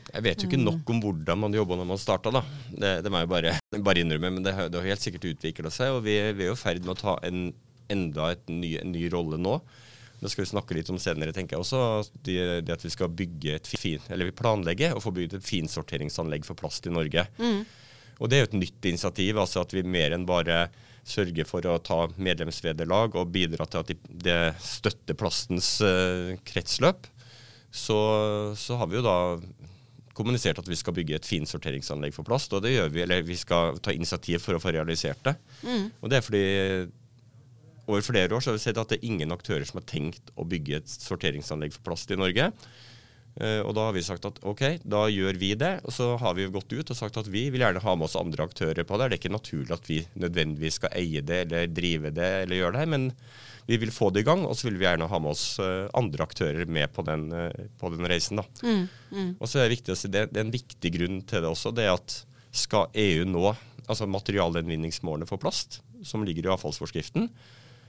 Jeg 0.06 0.24
vet 0.24 0.44
jo 0.44 0.48
ikke 0.48 0.62
nok 0.62 0.92
om 0.94 1.00
hvordan 1.02 1.42
man 1.42 1.58
jobba 1.58 1.80
når 1.80 1.90
man 1.90 2.00
starta, 2.00 2.32
da. 2.32 2.44
Det, 2.70 2.92
det, 3.04 3.12
må 3.12 3.24
jeg 3.24 3.32
bare, 3.32 3.56
bare 3.84 4.04
innrømme. 4.04 4.30
Men 4.38 4.46
det, 4.46 4.54
det 4.70 4.78
har 4.78 4.92
helt 4.94 5.04
sikkert 5.04 5.26
utvikla 5.34 5.72
seg, 5.74 5.98
og 5.98 6.06
vi, 6.06 6.14
vi 6.38 6.46
er 6.46 6.52
jo 6.52 6.56
i 6.56 6.62
ferd 6.62 6.86
med 6.86 6.94
å 6.94 7.00
ta 7.02 7.16
en, 7.26 7.48
enda 7.92 8.30
ny, 8.52 8.76
en 8.84 8.94
ny 8.94 9.08
rolle 9.12 9.42
nå. 9.42 9.58
Det 10.22 10.30
skal 10.32 10.46
vi 10.46 10.52
snakke 10.54 10.78
litt 10.78 10.90
om 10.94 11.00
senere, 11.02 11.34
tenker 11.36 11.58
jeg 11.58 11.66
også. 11.66 11.82
Det, 12.24 12.38
det 12.66 12.78
at 12.78 12.86
vi 12.86 12.94
skal 12.94 13.10
bygge 13.12 13.58
et 13.58 13.68
fin, 13.68 14.06
eller 14.14 14.30
vi 14.30 14.38
planlegger 14.38 14.94
å 14.96 15.02
få 15.04 15.12
bygd 15.18 15.40
et 15.40 15.50
finsorteringsanlegg 15.50 16.46
for 16.48 16.58
plast 16.62 16.86
i 16.88 16.94
Norge. 16.94 17.26
Mm. 17.42 17.66
Og 18.20 18.32
det 18.32 18.38
er 18.38 18.44
jo 18.44 18.50
et 18.52 18.60
nytt 18.64 18.90
initiativ, 18.92 19.40
altså 19.42 19.64
at 19.66 19.76
vi 19.76 19.84
mer 19.84 20.16
enn 20.16 20.28
bare 20.28 20.68
sørger 21.06 21.46
for 21.46 21.66
å 21.70 21.78
ta 21.86 22.06
medlemsvederlag 22.18 23.18
og 23.20 23.30
bidra 23.34 23.68
til 23.70 23.84
at 23.84 23.92
det 24.26 24.40
støtter 24.64 25.18
plastens 25.20 25.76
uh, 25.86 26.34
kretsløp. 26.48 27.06
Så, 27.76 27.98
så, 28.58 28.78
har 28.80 28.90
vi 28.90 28.98
jo 28.98 29.06
da 29.06 29.18
kommunisert 30.16 30.62
at 30.62 30.70
vi 30.70 30.78
skal 30.80 30.96
bygge 30.96 31.20
et 31.20 31.28
finsorteringsanlegg 31.28 32.16
for 32.16 32.28
plast. 32.28 32.54
Og 32.56 32.64
det 32.64 32.74
gjør 32.74 32.94
vi, 32.94 33.04
eller 33.04 33.26
vi 33.28 33.36
skal 33.38 33.82
ta 33.84 33.94
initiativ 33.94 34.40
for 34.42 34.56
å 34.56 34.64
få 34.64 34.72
realisert 34.74 35.20
det. 35.28 35.36
Mm. 35.68 35.90
Og 36.00 36.12
det 36.12 36.18
er 36.18 36.26
fordi 36.26 36.46
over 37.86 38.02
flere 38.02 38.34
år 38.34 38.42
så 38.42 38.50
har 38.50 38.58
vi 38.58 38.64
sett 38.64 38.80
at 38.82 38.94
det 38.94 39.02
er 39.02 39.10
ingen 39.12 39.36
aktører 39.36 39.68
som 39.68 39.82
har 39.82 39.88
tenkt 39.92 40.32
å 40.40 40.48
bygge 40.48 40.80
et 40.80 40.90
sorteringsanlegg 40.90 41.76
for 41.76 41.92
plast 41.92 42.10
i 42.16 42.18
Norge. 42.18 42.48
Eh, 43.36 43.60
og 43.60 43.74
da 43.76 43.90
har 43.90 43.96
vi 43.96 44.04
sagt 44.06 44.26
at 44.28 44.38
ok, 44.48 44.64
da 44.88 45.06
gjør 45.12 45.40
vi 45.40 45.52
det. 45.60 45.74
Og 45.84 45.96
så 45.96 46.14
har 46.22 46.38
vi 46.38 46.48
gått 46.52 46.72
ut 46.72 46.92
og 46.94 46.98
sagt 46.98 47.20
at 47.20 47.30
vi 47.32 47.48
vil 47.54 47.66
gjerne 47.66 47.84
ha 47.84 47.96
med 47.98 48.08
oss 48.08 48.18
andre 48.20 48.48
aktører 48.48 48.88
på 48.88 49.00
det. 49.00 49.10
Det 49.10 49.18
er 49.18 49.24
ikke 49.24 49.36
naturlig 49.36 49.76
at 49.76 49.90
vi 49.90 50.00
nødvendigvis 50.14 50.80
skal 50.80 50.96
eie 50.96 51.24
det 51.26 51.42
eller 51.48 51.68
drive 51.72 52.14
det 52.16 52.32
eller 52.46 52.62
gjøre 52.62 52.80
det, 52.80 52.88
men 52.96 53.10
vi 53.66 53.80
vil 53.82 53.92
få 53.94 54.12
det 54.14 54.22
i 54.22 54.28
gang, 54.28 54.44
og 54.46 54.54
så 54.54 54.68
vil 54.68 54.78
vi 54.78 54.86
gjerne 54.86 55.08
ha 55.10 55.20
med 55.20 55.32
oss 55.32 55.58
uh, 55.58 55.88
andre 55.98 56.28
aktører 56.28 56.70
med 56.70 56.92
på 56.94 57.02
den, 57.08 57.24
uh, 57.34 57.50
på 57.82 57.90
den 57.90 58.06
reisen. 58.06 58.38
da. 58.38 58.46
Mm, 58.62 58.84
mm. 59.10 59.32
Og 59.40 59.50
så 59.50 59.58
er 59.58 59.66
det 59.66 59.80
viktig 59.80 59.96
å 59.96 59.98
si, 59.98 60.12
det, 60.14 60.28
det 60.30 60.38
er 60.38 60.46
en 60.46 60.54
viktig 60.54 60.92
grunn 60.94 61.24
til 61.26 61.42
det 61.42 61.50
også, 61.50 61.74
det 61.74 61.88
er 61.88 61.96
at 61.96 62.20
skal 62.56 62.94
EU 62.94 63.26
nå 63.28 63.56
altså 63.90 64.06
materialgjenvinningsmålene 64.10 65.28
for 65.30 65.42
plast, 65.42 65.80
som 66.06 66.24
ligger 66.26 66.46
i 66.46 66.54
avfallsforskriften, 66.54 67.32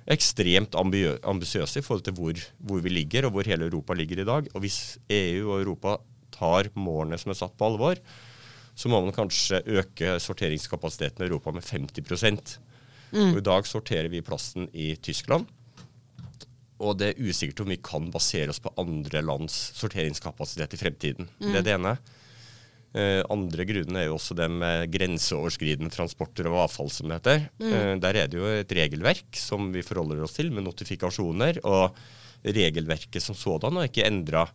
ekstremt 0.07 0.77
ambisiøse 0.79 1.81
i 1.81 1.85
forhold 1.85 2.05
til 2.07 2.15
hvor, 2.17 2.39
hvor, 2.59 2.83
vi 2.85 2.93
ligger, 2.93 3.27
og 3.27 3.35
hvor 3.35 3.49
hele 3.49 3.67
Europa 3.67 3.97
ligger 3.99 4.23
i 4.23 4.29
dag. 4.29 4.49
Og 4.55 4.63
hvis 4.63 4.99
EU 5.11 5.51
og 5.51 5.65
Europa 5.65 5.97
tar 6.35 6.71
målene 6.79 7.19
som 7.19 7.33
er 7.33 7.39
satt 7.41 7.57
på 7.59 7.67
alvor, 7.67 7.99
så 8.77 8.91
må 8.93 9.01
man 9.01 9.15
kanskje 9.17 9.63
øke 9.67 10.19
sorteringskapasiteten 10.21 11.25
i 11.25 11.29
Europa 11.31 11.55
med 11.55 11.65
50 11.65 12.59
mm. 13.13 13.33
Og 13.33 13.39
I 13.39 13.47
dag 13.49 13.67
sorterer 13.67 14.09
vi 14.13 14.21
plasten 14.21 14.69
i 14.73 14.95
Tyskland. 14.97 15.47
Og 16.79 16.99
det 17.01 17.09
er 17.09 17.23
usikkert 17.25 17.63
om 17.65 17.73
vi 17.73 17.81
kan 17.81 18.11
basere 18.13 18.53
oss 18.53 18.61
på 18.61 18.75
andre 18.79 19.23
lands 19.25 19.55
sorteringskapasitet 19.79 20.77
i 20.77 20.81
fremtiden. 20.83 21.31
Mm. 21.41 21.53
Det 21.53 21.59
er 21.59 21.67
det 21.67 21.75
ene. 21.79 21.97
Eh, 22.97 23.23
andre 23.33 23.67
grunnen 23.69 23.99
er 23.99 24.07
jo 24.07 24.17
også 24.17 24.37
det 24.39 24.47
med 24.53 24.87
grenseoverskridende 24.95 25.93
transporter 25.93 26.49
av 26.49 26.61
avfall, 26.67 26.93
som 26.93 27.11
det 27.11 27.19
heter. 27.19 27.49
Mm. 27.61 27.73
Eh, 27.73 27.95
der 28.05 28.21
er 28.23 28.31
det 28.31 28.39
jo 28.41 28.47
et 28.53 28.77
regelverk 28.79 29.41
som 29.41 29.69
vi 29.75 29.85
forholder 29.85 30.23
oss 30.25 30.37
til, 30.39 30.53
med 30.55 30.65
notifikasjoner. 30.69 31.61
Og 31.67 31.99
regelverket 32.47 33.23
som 33.25 33.37
sådan 33.37 33.81
er 33.81 33.91
ikke 33.91 34.07
endra. 34.07 34.47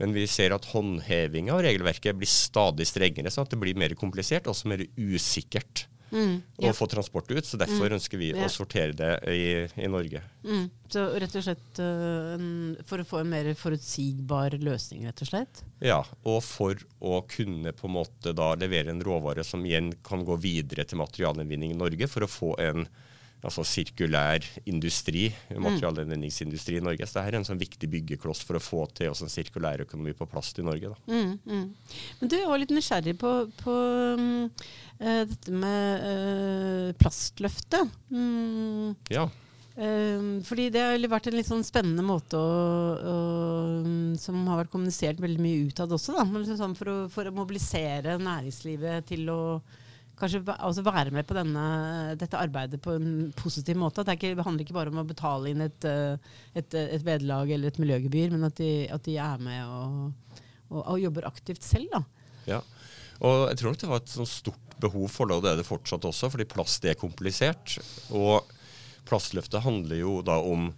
Men 0.00 0.14
vi 0.14 0.26
ser 0.30 0.54
at 0.54 0.66
håndhevinga 0.72 1.54
av 1.54 1.62
regelverket 1.66 2.16
blir 2.18 2.30
stadig 2.30 2.86
strengere, 2.88 3.30
sånn 3.30 3.46
at 3.46 3.52
det 3.54 3.60
blir 3.62 3.78
mer 3.78 3.94
komplisert 3.98 4.48
og 4.48 4.56
også 4.56 4.70
mer 4.72 4.82
usikkert 4.98 5.86
mm, 6.14 6.34
ja. 6.62 6.70
og 6.70 6.76
få 6.78 6.88
transport 6.90 7.30
ut. 7.32 7.44
Så 7.46 7.58
derfor 7.60 7.88
mm, 7.90 7.96
ønsker 7.98 8.20
vi 8.20 8.30
ja. 8.32 8.46
å 8.46 8.52
sortere 8.52 8.94
det 8.96 9.12
i, 9.34 9.44
i 9.84 9.90
Norge. 9.90 10.22
Mm. 10.46 10.66
Så 10.94 11.04
rett 11.20 11.36
og 11.38 11.46
slett 11.46 11.80
uh, 11.82 12.34
en, 12.36 12.48
for 12.86 13.02
å 13.02 13.08
få 13.08 13.22
en 13.22 13.32
mer 13.32 13.50
forutsigbar 13.58 14.56
løsning, 14.62 15.06
rett 15.08 15.24
og 15.24 15.30
slett? 15.30 15.64
Ja, 15.84 16.02
og 16.22 16.40
for 16.46 16.78
å 17.04 17.22
kunne 17.30 17.74
på 17.76 17.88
en 17.90 17.96
måte 17.98 18.34
da 18.36 18.52
levere 18.58 18.94
en 18.94 19.02
råvare 19.04 19.44
som 19.46 19.64
igjen 19.66 19.92
kan 20.06 20.24
gå 20.26 20.38
videre 20.42 20.86
til 20.88 21.02
materialinnvinning 21.02 21.74
i 21.74 21.80
Norge, 21.80 22.08
for 22.10 22.26
å 22.26 22.30
få 22.30 22.54
en 22.62 22.86
altså 23.44 23.64
sirkulær 23.68 24.44
industri, 24.70 25.28
mm. 25.50 25.60
materialgjenvinningsindustri 25.66 26.78
i 26.78 26.84
Norge. 26.84 27.06
Så 27.06 27.18
det 27.18 27.24
er 27.28 27.38
en 27.38 27.46
sånn 27.46 27.60
viktig 27.60 27.90
byggekloss 27.92 28.42
for 28.46 28.58
å 28.58 28.62
få 28.62 28.86
til 28.96 29.12
også 29.12 29.28
en 29.28 29.34
sirkulær 29.34 29.84
økonomi 29.84 30.16
på 30.16 30.28
plast 30.30 30.58
i 30.60 30.66
Norge. 30.66 30.94
Mm, 31.06 31.36
mm. 31.44 31.64
Men 32.20 32.32
du, 32.32 32.36
jeg 32.38 32.50
var 32.50 32.62
litt 32.62 32.74
nysgjerrig 32.74 33.16
på, 33.20 33.32
på 33.60 33.78
um, 34.18 34.50
dette 34.98 35.54
med 35.64 36.04
uh, 36.08 36.90
plastløftet. 37.00 37.96
Mm. 38.14 38.94
Ja. 39.12 39.28
Uh, 39.74 40.40
fordi 40.46 40.68
det 40.70 40.82
har 40.86 41.08
vært 41.10 41.28
en 41.30 41.38
litt 41.38 41.50
sånn 41.50 41.64
spennende 41.66 42.04
måte 42.06 42.38
å, 42.38 42.50
å, 42.94 43.14
som 44.20 44.44
har 44.46 44.62
vært 44.62 44.74
kommunisert 44.74 45.22
veldig 45.22 45.42
mye 45.42 45.70
utad 45.70 45.92
også. 45.92 46.16
Da. 46.16 46.26
Liksom 46.30 46.60
sånn 46.60 46.76
for, 46.78 46.92
å, 46.92 46.98
for, 47.12 47.28
å, 47.28 47.34
mobilisere 47.34 48.16
næringslivet 48.22 49.10
til 49.10 49.28
å 49.34 49.40
kanskje 50.18 50.42
altså 50.54 50.84
være 50.86 51.12
med 51.14 51.26
på 51.26 51.36
denne, 51.36 51.64
dette 52.20 52.38
arbeidet 52.38 52.80
på 52.82 52.94
en 52.96 53.32
positiv 53.36 53.78
måte. 53.80 54.02
At 54.02 54.12
det, 54.12 54.34
handler 54.38 54.64
ikke 54.64 54.76
bare 54.76 54.92
om 54.92 55.02
å 55.02 55.06
betale 55.08 55.50
inn 55.50 55.64
et, 55.64 55.86
eh, 55.88 56.34
et, 56.54 56.76
et 56.78 57.04
vederlag 57.04 57.50
eller 57.50 57.72
et 57.72 57.80
miljøgebyr, 57.82 58.34
men 58.34 58.46
at 58.48 58.58
de, 58.60 58.72
at 58.94 59.04
de 59.06 59.16
er 59.20 59.42
med 59.42 59.62
og, 59.64 60.38
og, 60.70 60.80
og, 60.82 60.98
jobber 61.02 61.28
aktivt 61.30 61.66
selv. 61.66 61.90
da. 61.92 62.04
Ja, 62.46 62.60
og 63.24 63.48
jeg 63.50 63.60
tror 63.60 63.72
nok 63.72 63.82
det 63.82 63.90
var 63.90 64.02
et 64.02 64.16
stort 64.30 64.78
behov 64.82 65.08
for 65.12 65.30
det, 65.30 65.38
og 65.38 65.44
det 65.44 65.52
er 65.54 65.60
det 65.62 65.68
fortsatt 65.68 66.06
også, 66.08 66.32
fordi 66.32 66.48
plast 66.50 66.84
er 66.86 66.98
komplisert. 66.98 67.78
Og 68.14 68.42
plastløftet 69.08 69.64
handler 69.64 70.02
jo 70.02 70.18
da 70.24 70.40
om 70.42 70.70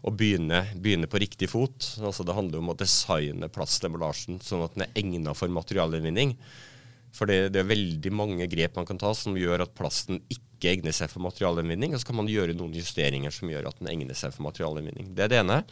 å 0.00 0.12
begynne, 0.16 0.62
begynne, 0.80 1.08
på 1.10 1.20
riktig 1.20 1.50
fot. 1.52 1.84
Altså 2.00 2.24
Det 2.24 2.36
handler 2.36 2.62
om 2.62 2.72
å 2.72 2.78
designe 2.78 3.50
plastemballasjen 3.52 4.40
sånn 4.44 4.64
at 4.64 4.76
den 4.76 4.86
er 4.86 4.94
egnet 4.96 5.36
for 5.36 5.52
materialgjenvinning. 5.52 6.36
For 7.16 7.26
det, 7.26 7.50
det, 7.54 7.62
er 7.62 7.70
veldig 7.70 8.12
mange 8.14 8.46
grep 8.50 8.76
man 8.78 8.86
kan 8.88 9.00
ta 9.00 9.10
som 9.16 9.38
gjør 9.38 9.64
at 9.64 9.74
plasten 9.76 10.20
ikke 10.30 10.74
egner 10.74 10.94
seg 10.94 11.10
for 11.10 11.24
materialgjenvinning. 11.24 11.94
Og 11.94 12.02
så 12.02 12.10
kan 12.10 12.20
man 12.20 12.30
gjøre 12.30 12.54
noen 12.56 12.74
justeringer 12.76 13.34
som 13.34 13.50
gjør 13.50 13.70
at 13.70 13.80
den 13.80 13.90
egner 13.92 14.18
seg 14.18 14.34
for 14.36 14.46
materialgjenvinning. 14.46 15.10
Det 15.16 15.26
er 15.26 15.32
det 15.32 15.40
ene. 15.42 15.62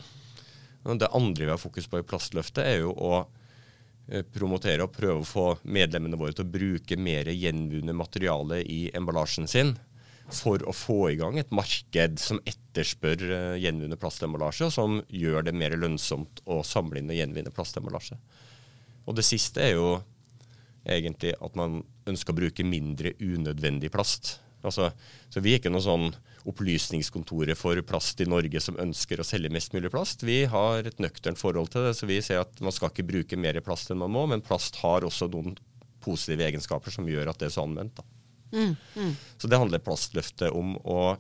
Det 0.88 1.10
andre 1.14 1.44
vi 1.44 1.52
har 1.52 1.60
fokus 1.60 1.88
på 1.90 2.00
i 2.00 2.06
Plastløftet, 2.06 2.64
er 2.64 2.80
jo 2.82 2.94
å 2.94 3.12
eh, 3.20 4.24
promotere 4.24 4.86
og 4.86 4.94
prøve 4.94 5.22
å 5.22 5.28
få 5.28 5.46
medlemmene 5.68 6.18
våre 6.18 6.34
til 6.34 6.46
å 6.46 6.52
bruke 6.54 6.98
mer 6.98 7.28
gjenvunnet 7.30 7.98
materiale 7.98 8.62
i 8.64 8.86
emballasjen 8.96 9.50
sin. 9.50 9.76
For 10.34 10.60
å 10.68 10.74
få 10.76 10.98
i 11.12 11.16
gang 11.16 11.38
et 11.40 11.54
marked 11.54 12.18
som 12.20 12.40
etterspør 12.44 13.22
uh, 13.30 13.54
gjenvunnet 13.56 14.00
plastemballasje, 14.00 14.66
og 14.66 14.74
som 14.74 14.98
gjør 15.08 15.46
det 15.46 15.54
mer 15.56 15.72
lønnsomt 15.80 16.42
å 16.44 16.60
samle 16.66 17.00
inn 17.00 17.08
og 17.08 17.16
gjenvinne 17.16 17.52
plastemballasje. 17.54 18.18
Og 19.08 19.16
det 19.16 19.24
siste 19.24 19.64
er 19.64 19.78
jo 19.78 19.86
egentlig 20.86 21.34
at 21.40 21.56
man 21.58 21.80
ønsker 22.08 22.34
å 22.34 22.38
bruke 22.38 22.66
mindre 22.66 23.14
unødvendig 23.20 23.90
plast. 23.94 24.38
Altså, 24.62 24.90
så 25.30 25.40
Vi 25.40 25.54
er 25.54 25.60
ikke 25.60 25.70
noe 25.70 25.84
sånn 25.84 26.10
opplysningskontoret 26.48 27.58
for 27.58 27.78
plast 27.86 28.20
i 28.24 28.26
Norge 28.28 28.60
som 28.62 28.78
ønsker 28.80 29.20
å 29.20 29.26
selge 29.26 29.52
mest 29.52 29.74
mulig 29.76 29.90
plast. 29.92 30.24
Vi 30.26 30.44
har 30.50 30.86
et 30.86 31.00
nøkternt 31.02 31.38
forhold 31.38 31.70
til 31.72 31.86
det, 31.86 31.94
så 31.98 32.08
vi 32.08 32.20
ser 32.24 32.42
at 32.42 32.60
man 32.64 32.74
skal 32.74 32.90
ikke 32.90 33.06
bruke 33.06 33.38
mer 33.38 33.60
plast 33.64 33.92
enn 33.92 34.00
man 34.00 34.14
må, 34.14 34.24
men 34.30 34.44
plast 34.44 34.80
har 34.82 35.06
også 35.06 35.28
noen 35.32 35.58
positive 36.02 36.46
egenskaper 36.46 36.94
som 36.94 37.08
gjør 37.08 37.30
at 37.30 37.40
det 37.40 37.50
er 37.50 37.54
så 37.54 37.66
anvendt. 37.66 38.00
Mm, 38.52 38.74
mm. 38.96 39.12
Så 39.36 39.50
det 39.50 39.58
handler 39.60 39.82
Plastløftet 39.84 40.54
om 40.56 40.76
å 40.88 41.18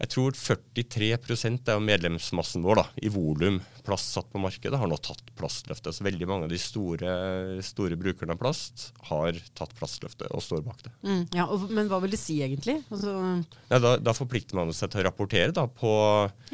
jeg 0.00 0.08
tror 0.14 0.32
43% 0.32 1.68
av 1.74 1.82
medlemsmassen 1.84 2.64
vår 2.64 2.80
da, 2.80 2.86
i 3.04 3.10
volum 3.12 3.58
plast 3.84 4.14
satt 4.14 4.30
på 4.32 4.40
markedet, 4.40 4.78
har 4.78 4.88
nå 4.88 4.96
tatt 5.02 5.22
plastløftet. 5.36 5.92
Så 5.96 6.04
veldig 6.04 6.28
mange 6.28 6.46
av 6.46 6.52
de 6.52 6.58
store, 6.60 7.12
store 7.64 7.98
brukerne 8.00 8.32
av 8.36 8.40
plast 8.40 8.90
har 9.10 9.36
tatt 9.58 9.74
plastløftet 9.76 10.30
og 10.32 10.44
står 10.44 10.62
bak 10.64 10.80
det. 10.86 10.92
Mm, 11.04 11.22
ja, 11.36 11.46
og, 11.50 11.66
Men 11.68 11.90
hva 11.90 12.00
vil 12.04 12.14
det 12.14 12.20
si 12.20 12.38
egentlig? 12.44 12.78
Altså... 12.88 13.12
Ja, 13.68 13.80
da, 13.82 13.94
da, 14.00 14.16
forplikter 14.16 14.56
man 14.56 14.72
seg 14.76 14.92
til 14.92 15.02
å 15.02 15.06
rapportere 15.10 15.52
da, 15.56 15.66
på 15.68 15.92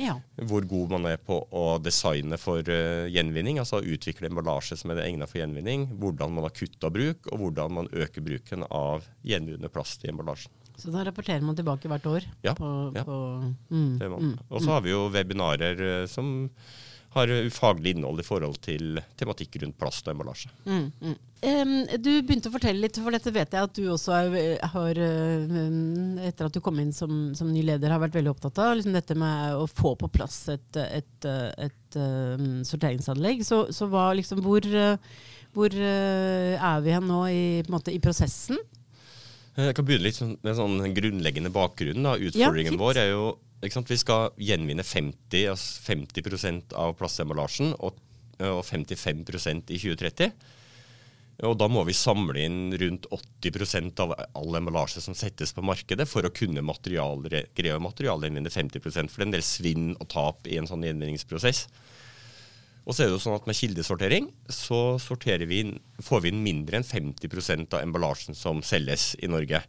ja. 0.00 0.16
hvor 0.42 0.66
god 0.66 0.96
man 0.96 1.10
er 1.12 1.22
på 1.22 1.38
å 1.46 1.66
designe 1.82 2.40
for 2.40 2.66
uh, 2.66 3.06
gjenvinning. 3.12 3.62
Altså 3.62 3.82
utvikle 3.84 4.30
emballasje 4.30 4.80
som 4.80 4.94
er 4.94 5.04
egnet 5.06 5.30
for 5.30 5.42
gjenvinning. 5.42 5.86
Hvordan 6.02 6.34
man 6.34 6.48
har 6.48 6.56
kutta 6.56 6.90
bruk, 6.90 7.30
og 7.30 7.42
hvordan 7.44 7.78
man 7.78 7.92
øker 7.94 8.26
bruken 8.26 8.66
av 8.70 9.06
gjenvunnet 9.26 9.74
plast 9.74 10.06
i 10.06 10.10
emballasjen. 10.10 10.50
Så 10.76 10.92
da 10.92 11.04
rapporterer 11.06 11.44
man 11.44 11.56
tilbake 11.56 11.88
hvert 11.90 12.08
år? 12.10 12.26
Ja. 12.44 12.54
På, 12.56 12.72
ja. 12.94 13.04
På, 13.06 13.20
mm, 13.70 13.94
mm, 14.02 14.34
og 14.48 14.60
så 14.60 14.76
har 14.76 14.84
vi 14.84 14.92
jo 14.92 15.06
webinarer 15.12 15.80
eh, 15.86 16.04
som 16.10 16.50
har 17.16 17.50
faglig 17.50 17.94
innhold 17.94 18.20
i 18.20 18.26
forhold 18.26 18.58
til 18.64 18.98
tematikk 19.16 19.56
rundt 19.62 19.78
plast 19.80 20.04
og 20.04 20.12
emballasje. 20.12 20.50
Mm, 20.68 21.14
um, 21.48 21.72
du 22.02 22.10
begynte 22.20 22.50
å 22.50 22.54
fortelle 22.54 22.82
litt, 22.84 22.98
for 23.00 23.14
dette 23.14 23.32
vet 23.32 23.56
jeg 23.56 23.68
at 23.68 23.78
du 23.78 23.86
også 23.92 24.16
er, 24.18 24.36
har, 24.74 25.00
um, 25.00 26.18
etter 26.20 26.50
at 26.50 26.56
du 26.56 26.60
kom 26.64 26.80
inn 26.82 26.92
som, 26.96 27.30
som, 27.38 27.48
ny 27.52 27.64
leder, 27.64 27.94
har 27.94 28.02
vært 28.02 28.18
veldig 28.18 28.34
opptatt 28.34 28.60
av. 28.60 28.74
Liksom 28.76 28.96
dette 28.96 29.16
med 29.16 29.56
å 29.56 29.64
få 29.70 29.94
på 29.96 30.10
plass 30.12 30.42
et, 30.52 30.68
et, 30.82 31.08
et, 31.30 31.70
et 31.70 32.00
um, 32.36 32.60
sorteringsanlegg. 32.68 33.44
Så, 33.48 33.64
så 33.72 33.88
hva, 33.88 34.10
liksom, 34.18 34.44
hvor, 34.44 34.68
hvor 35.56 35.80
uh, 35.80 36.68
er 36.74 36.84
vi 36.84 37.00
nå 37.08 37.22
i, 37.32 37.44
måte, 37.72 37.96
i 37.96 38.02
prosessen? 38.02 38.60
Jeg 39.56 39.76
kan 39.76 39.86
begynne 39.88 40.04
litt 40.04 40.20
med 40.20 40.50
en 40.52 40.58
sånn 40.58 40.96
grunnleggende 40.96 41.52
bakgrunn. 41.54 42.04
Da. 42.04 42.16
Utfordringen 42.20 42.76
ja, 42.76 42.80
vår 42.80 43.00
er 43.00 43.10
jo 43.14 43.28
sant, 43.72 43.88
Vi 43.88 43.96
skal 43.98 44.34
gjenvinne 44.36 44.84
50, 44.84 45.46
altså 45.52 45.86
50% 45.88 46.76
av 46.76 46.92
plastemballasjen 46.98 47.72
og, 47.78 47.96
og 48.44 48.60
55% 48.68 49.72
i 49.72 49.80
2030. 49.80 50.52
Og 51.44 51.56
da 51.60 51.66
må 51.68 51.82
vi 51.84 51.92
samle 51.96 52.46
inn 52.46 52.72
rundt 52.80 53.08
80% 53.12 54.00
av 54.04 54.14
all 54.16 54.56
emballasje 54.56 55.02
som 55.04 55.16
settes 55.16 55.52
på 55.52 55.64
markedet, 55.64 56.06
for 56.08 56.24
å 56.24 56.32
kunne 56.32 56.64
greie 57.56 57.76
å 57.76 57.82
materialgjenvinne 57.84 58.52
50 58.52 58.80
For 58.80 58.92
det 58.92 59.20
er 59.20 59.26
en 59.26 59.34
del 59.34 59.44
svinn 59.44 59.90
og 59.98 60.08
tap 60.12 60.48
i 60.48 60.56
en 60.60 60.68
sånn 60.68 60.86
gjenvinningsprosess. 60.86 61.66
Og 62.86 62.94
så 62.94 63.02
er 63.02 63.10
det 63.10 63.16
jo 63.16 63.22
sånn 63.22 63.36
at 63.36 63.48
Med 63.48 63.58
kildesortering 63.58 64.30
så 64.52 64.98
vi 65.50 65.60
inn, 65.60 65.74
får 65.98 66.22
vi 66.22 66.30
inn 66.30 66.44
mindre 66.44 66.78
enn 66.78 66.86
50% 66.86 67.74
av 67.74 67.82
emballasjen 67.82 68.38
som 68.38 68.62
selges 68.62 69.14
i 69.18 69.30
Norge. 69.30 69.62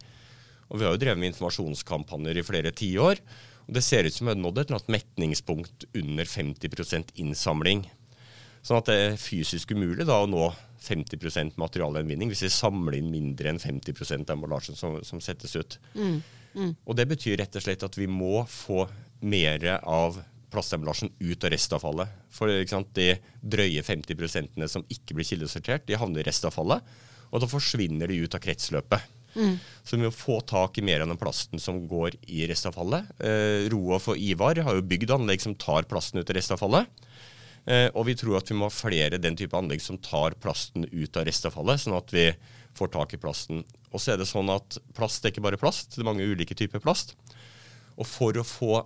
Og 0.70 0.80
Vi 0.80 0.86
har 0.86 0.94
jo 0.94 1.02
drevet 1.02 1.20
med 1.20 1.34
informasjonskampanjer 1.34 2.38
i 2.38 2.46
flere 2.46 2.72
tiår. 2.72 3.22
Og 3.68 3.74
det 3.76 3.84
ser 3.84 4.06
ut 4.06 4.14
som 4.14 4.28
vi 4.28 4.36
har 4.36 4.40
nådd 4.40 4.60
et 4.62 4.70
eller 4.70 4.80
annet 4.80 4.96
metningspunkt 4.96 5.88
under 5.98 6.26
50% 6.30 7.16
innsamling. 7.20 7.84
Sånn 8.64 8.80
at 8.80 8.90
det 8.90 8.96
er 9.00 9.20
fysisk 9.20 9.74
umulig 9.76 10.08
da 10.08 10.22
å 10.22 10.30
nå 10.30 10.48
50% 10.84 11.58
materialgjenvinning 11.60 12.30
hvis 12.32 12.46
vi 12.46 12.54
samler 12.54 13.00
inn 13.00 13.10
mindre 13.12 13.52
enn 13.52 13.60
50 13.60 14.28
av 14.28 14.36
emballasjen 14.38 14.78
som, 14.78 15.00
som 15.08 15.22
settes 15.24 15.56
ut. 15.58 15.78
Mm, 15.96 16.22
mm. 16.54 16.74
Og 16.86 16.96
Det 16.96 17.08
betyr 17.10 17.38
rett 17.42 17.56
og 17.58 17.66
slett 17.66 17.86
at 17.88 17.98
vi 17.98 18.08
må 18.12 18.46
få 18.52 18.86
mer 19.26 19.66
av 19.82 20.20
plastemballasjen 20.54 21.12
ut 21.20 21.44
av 21.44 21.52
restavfallet. 21.54 22.16
For 22.34 22.52
sant, 22.70 22.94
de 22.96 23.18
drøye 23.42 23.84
50% 23.84 24.64
som 24.72 24.86
ikke 24.94 25.18
blir 25.18 25.28
kildesortert, 25.28 25.86
de 25.88 26.00
havner 26.00 26.24
i 26.24 26.28
restavfallet. 26.30 26.96
Og 27.28 27.44
da 27.44 27.50
forsvinner 27.52 28.08
de 28.08 28.22
ut 28.24 28.36
av 28.38 28.44
kretsløpet. 28.44 29.14
Mm. 29.38 29.58
Så 29.84 29.98
vi 29.98 30.06
må 30.06 30.12
få 30.14 30.40
tak 30.48 30.80
i 30.80 30.86
mer 30.86 31.04
av 31.04 31.12
den 31.12 31.20
plasten 31.20 31.62
som 31.62 31.84
går 31.90 32.16
i 32.32 32.46
restavfallet. 32.50 33.12
Eh, 33.20 33.68
Roaf 33.74 34.10
og 34.14 34.22
Ivar 34.22 34.60
har 34.66 34.78
jo 34.78 34.86
bygd 34.88 35.14
anlegg 35.14 35.44
som 35.44 35.56
tar 35.60 35.88
plasten 35.90 36.22
ut 36.22 36.32
av 36.32 36.40
restavfallet. 36.40 37.04
Eh, 37.68 37.90
og 37.94 38.08
vi 38.08 38.16
tror 38.18 38.40
at 38.40 38.50
vi 38.50 38.58
må 38.58 38.70
ha 38.70 38.74
flere 38.74 39.20
den 39.22 39.36
type 39.38 39.58
anlegg 39.58 39.84
som 39.84 40.00
tar 40.00 40.38
plasten 40.42 40.88
ut 40.88 41.20
av 41.20 41.28
restavfallet, 41.28 41.84
sånn 41.84 41.98
at 42.00 42.14
vi 42.16 42.30
får 42.78 42.94
tak 42.96 43.14
i 43.14 43.22
plasten. 43.22 43.66
Og 43.92 44.02
så 44.02 44.14
er 44.14 44.22
det 44.22 44.30
sånn 44.30 44.50
at 44.54 44.80
plast 44.96 45.26
er 45.26 45.34
ikke 45.34 45.44
bare 45.46 45.60
plast, 45.60 45.96
det 45.96 46.04
er 46.04 46.10
mange 46.10 46.26
ulike 46.26 46.56
typer 46.58 46.84
plast. 46.84 47.18
Og 47.98 48.08
for 48.08 48.38
å 48.38 48.46
få 48.46 48.86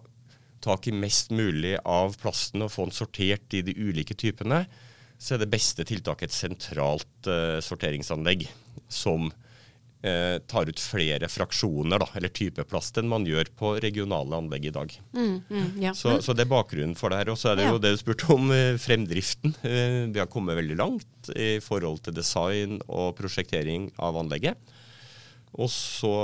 tak 0.64 0.88
i 0.88 0.96
mest 0.96 1.34
mulig 1.34 1.76
av 1.86 2.16
plasten 2.22 2.64
og 2.66 2.72
få 2.74 2.88
den 2.88 2.96
sortert 2.96 3.54
i 3.58 3.64
de 3.66 3.76
ulike 3.78 4.18
typene, 4.18 4.66
så 5.22 5.36
er 5.36 5.44
det 5.44 5.52
beste 5.54 5.86
tiltaket 5.86 6.32
et 6.32 6.36
sentralt 6.36 7.30
uh, 7.30 7.60
sorteringsanlegg 7.62 8.48
som 8.90 9.28
uh, 9.30 10.38
tar 10.50 10.70
ut 10.72 10.82
flere 10.82 11.30
fraksjoner, 11.30 12.02
da, 12.02 12.08
eller 12.18 12.34
type 12.34 12.66
plast, 12.70 12.98
enn 12.98 13.10
man 13.12 13.28
gjør 13.30 13.52
på 13.58 13.76
regionale 13.84 14.40
anlegg 14.40 14.66
i 14.72 14.74
dag. 14.74 14.96
Mm, 15.14 15.36
mm, 15.46 15.68
ja. 15.84 15.94
så, 15.98 16.18
så, 16.26 16.34
det 16.34 16.48
er 16.48 16.54
bakgrunnen 16.56 16.98
for 16.98 17.14
det 17.14 17.22
her. 17.22 17.34
Og 17.34 17.38
så 17.38 17.52
er 17.52 17.60
det 17.60 17.68
ja. 17.68 17.76
jo 17.76 17.84
det 17.84 17.94
du 17.94 18.02
spurte 18.02 18.32
om, 18.34 18.50
uh, 18.50 18.80
fremdriften. 18.82 19.54
vi 19.62 20.24
har 20.24 20.30
kommet 20.32 20.58
veldig 20.58 20.80
langt 20.82 21.34
i 21.38 21.54
forhold 21.62 22.02
til 22.08 22.18
design 22.18 22.80
og 22.88 23.14
prosjektering 23.20 23.92
av 24.02 24.18
anlegget. 24.24 24.74
Og 25.54 25.70
så 25.70 26.16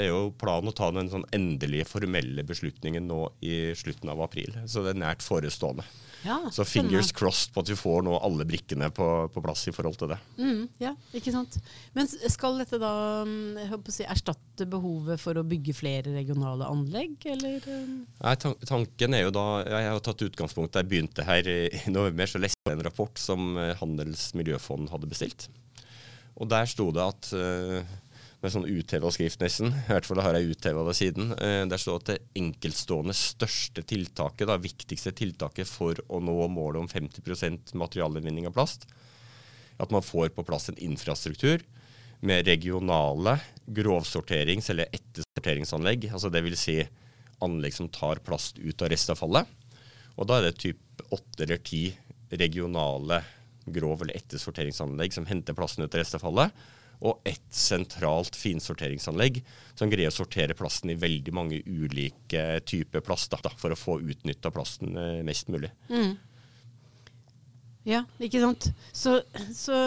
er 0.00 0.08
jo 0.08 0.30
planen 0.40 0.70
å 0.70 0.76
ta 0.76 0.88
den 0.94 1.10
sånn 1.12 1.26
endelige 1.36 1.84
formelle 1.88 2.44
beslutningen 2.48 3.04
nå 3.08 3.26
i 3.44 3.74
slutten 3.76 4.12
av 4.12 4.22
april. 4.24 4.54
Så 4.66 4.84
det 4.84 4.94
er 4.94 5.02
nært 5.02 5.24
forestående. 5.24 5.84
Ja, 6.22 6.36
så 6.54 6.62
fingers 6.64 7.08
spennende. 7.08 7.18
crossed 7.18 7.50
på 7.52 7.62
at 7.64 7.70
vi 7.72 7.76
får 7.76 8.04
nå 8.06 8.14
alle 8.22 8.44
brikkene 8.46 8.92
på, 8.94 9.06
på 9.34 9.42
plass 9.42 9.64
i 9.66 9.74
forhold 9.74 9.98
til 9.98 10.12
det. 10.12 10.18
Mm, 10.38 10.60
ja, 10.82 10.92
ikke 11.18 11.32
sant. 11.34 11.56
Men 11.96 12.06
skal 12.06 12.60
dette 12.62 12.78
da 12.78 12.92
si, 13.90 14.06
erstatte 14.06 14.68
behovet 14.70 15.20
for 15.20 15.38
å 15.38 15.44
bygge 15.46 15.74
flere 15.74 16.14
regionale 16.14 16.68
anlegg, 16.70 17.16
eller? 17.34 17.66
Nei, 18.22 18.36
tanken 18.38 19.18
er 19.18 19.26
jo 19.26 19.34
da 19.34 19.46
Jeg 19.66 19.88
har 19.90 20.04
tatt 20.04 20.22
utgangspunkt 20.28 20.76
da 20.76 20.84
jeg 20.84 20.92
begynte 20.92 21.26
her 21.26 21.48
i 21.50 21.58
november, 21.90 22.30
så 22.30 22.40
leste 22.42 22.70
jeg 22.70 22.78
en 22.78 22.86
rapport 22.86 23.18
som 23.18 23.58
eh, 23.58 23.74
Handels 23.82 24.30
miljøfond 24.38 24.92
hadde 24.94 25.10
bestilt. 25.10 25.48
Og 26.38 26.48
der 26.48 26.70
sto 26.70 26.86
det 26.94 27.02
at 27.02 27.28
uh, 27.36 27.82
med 28.42 28.50
sånn 28.50 28.66
utheva 28.66 29.10
skrift, 29.14 29.38
nesten. 29.42 29.70
I 29.70 29.92
hvert 29.92 30.06
fall 30.08 30.20
har 30.24 30.34
jeg 30.34 30.56
utheva 30.56 30.82
det 30.88 30.96
siden. 30.98 31.30
Eh, 31.36 31.62
der 31.70 31.78
står 31.78 32.00
at 32.00 32.08
det 32.10 32.18
enkeltstående 32.38 33.14
største 33.14 33.84
tiltaket, 33.86 34.48
da, 34.50 34.58
viktigste 34.58 35.14
tiltaket 35.14 35.70
for 35.70 35.98
å 36.10 36.18
nå 36.22 36.34
målet 36.50 36.82
om 36.82 36.90
50% 36.90 37.74
materialgjenvinning 37.78 38.48
av 38.50 38.56
plast, 38.56 38.88
at 39.78 39.94
man 39.94 40.02
får 40.02 40.34
på 40.34 40.44
plass 40.46 40.68
en 40.72 40.80
infrastruktur 40.82 41.62
med 42.22 42.46
regionale 42.46 43.38
grovsorterings- 43.66 44.70
eller 44.70 44.90
ettersorteringsanlegg. 44.90 46.10
altså 46.10 46.30
Dvs. 46.30 46.58
Si 46.58 46.76
anlegg 47.42 47.74
som 47.74 47.88
tar 47.90 48.22
plast 48.26 48.58
ut 48.58 48.82
av 48.82 48.90
restavfallet. 48.90 49.46
Og 50.18 50.26
da 50.26 50.38
er 50.38 50.50
det 50.50 50.58
typ 50.62 51.02
åtte 51.14 51.46
eller 51.46 51.62
ti 51.62 51.88
regionale 52.30 53.22
grov- 53.66 54.02
eller 54.02 54.18
ettersorteringsanlegg 54.18 55.14
som 55.14 55.26
henter 55.26 55.54
plasten 55.54 55.86
ut 55.86 55.94
av 55.94 56.02
restavfallet 56.02 56.62
og 57.02 57.26
ett 57.26 57.48
sentralt 57.50 58.36
finsorteringsanlegg 58.38 59.40
som 59.74 59.90
greier 59.90 60.12
å 60.12 60.14
sortere 60.14 60.54
plasten 60.58 60.92
i 60.92 60.98
veldig 60.98 61.34
mange 61.34 61.58
ulike 61.66 62.60
typer 62.68 63.02
plast, 63.04 63.34
da, 63.34 63.50
for 63.58 63.74
å 63.74 63.78
få 63.78 63.98
utnytta 64.00 64.52
plasten 64.54 64.94
eh, 64.94 65.18
mest 65.26 65.50
mulig. 65.52 65.72
Mm. 65.90 66.14
Ja, 67.88 68.04
ikke 68.22 68.42
sant. 68.44 68.70
Så, 68.94 69.18
så 69.56 69.82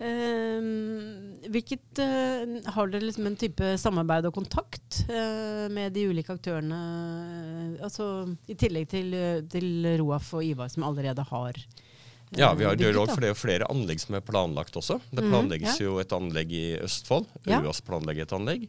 Um, 0.00 1.34
hvilket, 1.52 1.98
uh, 2.00 2.54
har 2.72 2.88
dere 2.88 3.04
liksom 3.04 3.26
en 3.28 3.34
type 3.36 3.74
samarbeid 3.82 4.24
og 4.30 4.32
kontakt 4.32 5.02
uh, 5.10 5.66
med 5.68 5.92
de 5.92 6.06
ulike 6.08 6.32
aktørene? 6.32 6.78
Uh, 6.78 7.74
altså, 7.84 8.06
I 8.48 8.56
tillegg 8.56 8.88
til, 8.88 9.12
til 9.52 9.90
Roaf 10.00 10.32
og 10.38 10.46
Ivar, 10.46 10.72
som 10.72 10.86
allerede 10.88 11.26
har 11.28 11.60
ja, 12.38 12.52
vi 12.54 12.64
har 12.64 12.76
dialog, 12.78 13.10
for 13.10 13.22
det 13.22 13.30
er 13.30 13.34
jo 13.34 13.40
flere 13.40 13.66
anlegg 13.72 14.00
som 14.02 14.14
er 14.14 14.22
planlagt 14.22 14.76
også. 14.78 15.00
Det 15.10 15.24
mhm, 15.24 15.32
planlegges 15.32 15.72
mm, 15.74 15.80
ja. 15.80 15.86
jo 15.88 15.98
et 16.02 16.14
anlegg 16.14 16.52
i 16.54 16.66
Østfold. 16.78 17.26
UAS 17.48 17.82
planlegger 17.86 18.28
et 18.28 18.34
anlegg. 18.36 18.68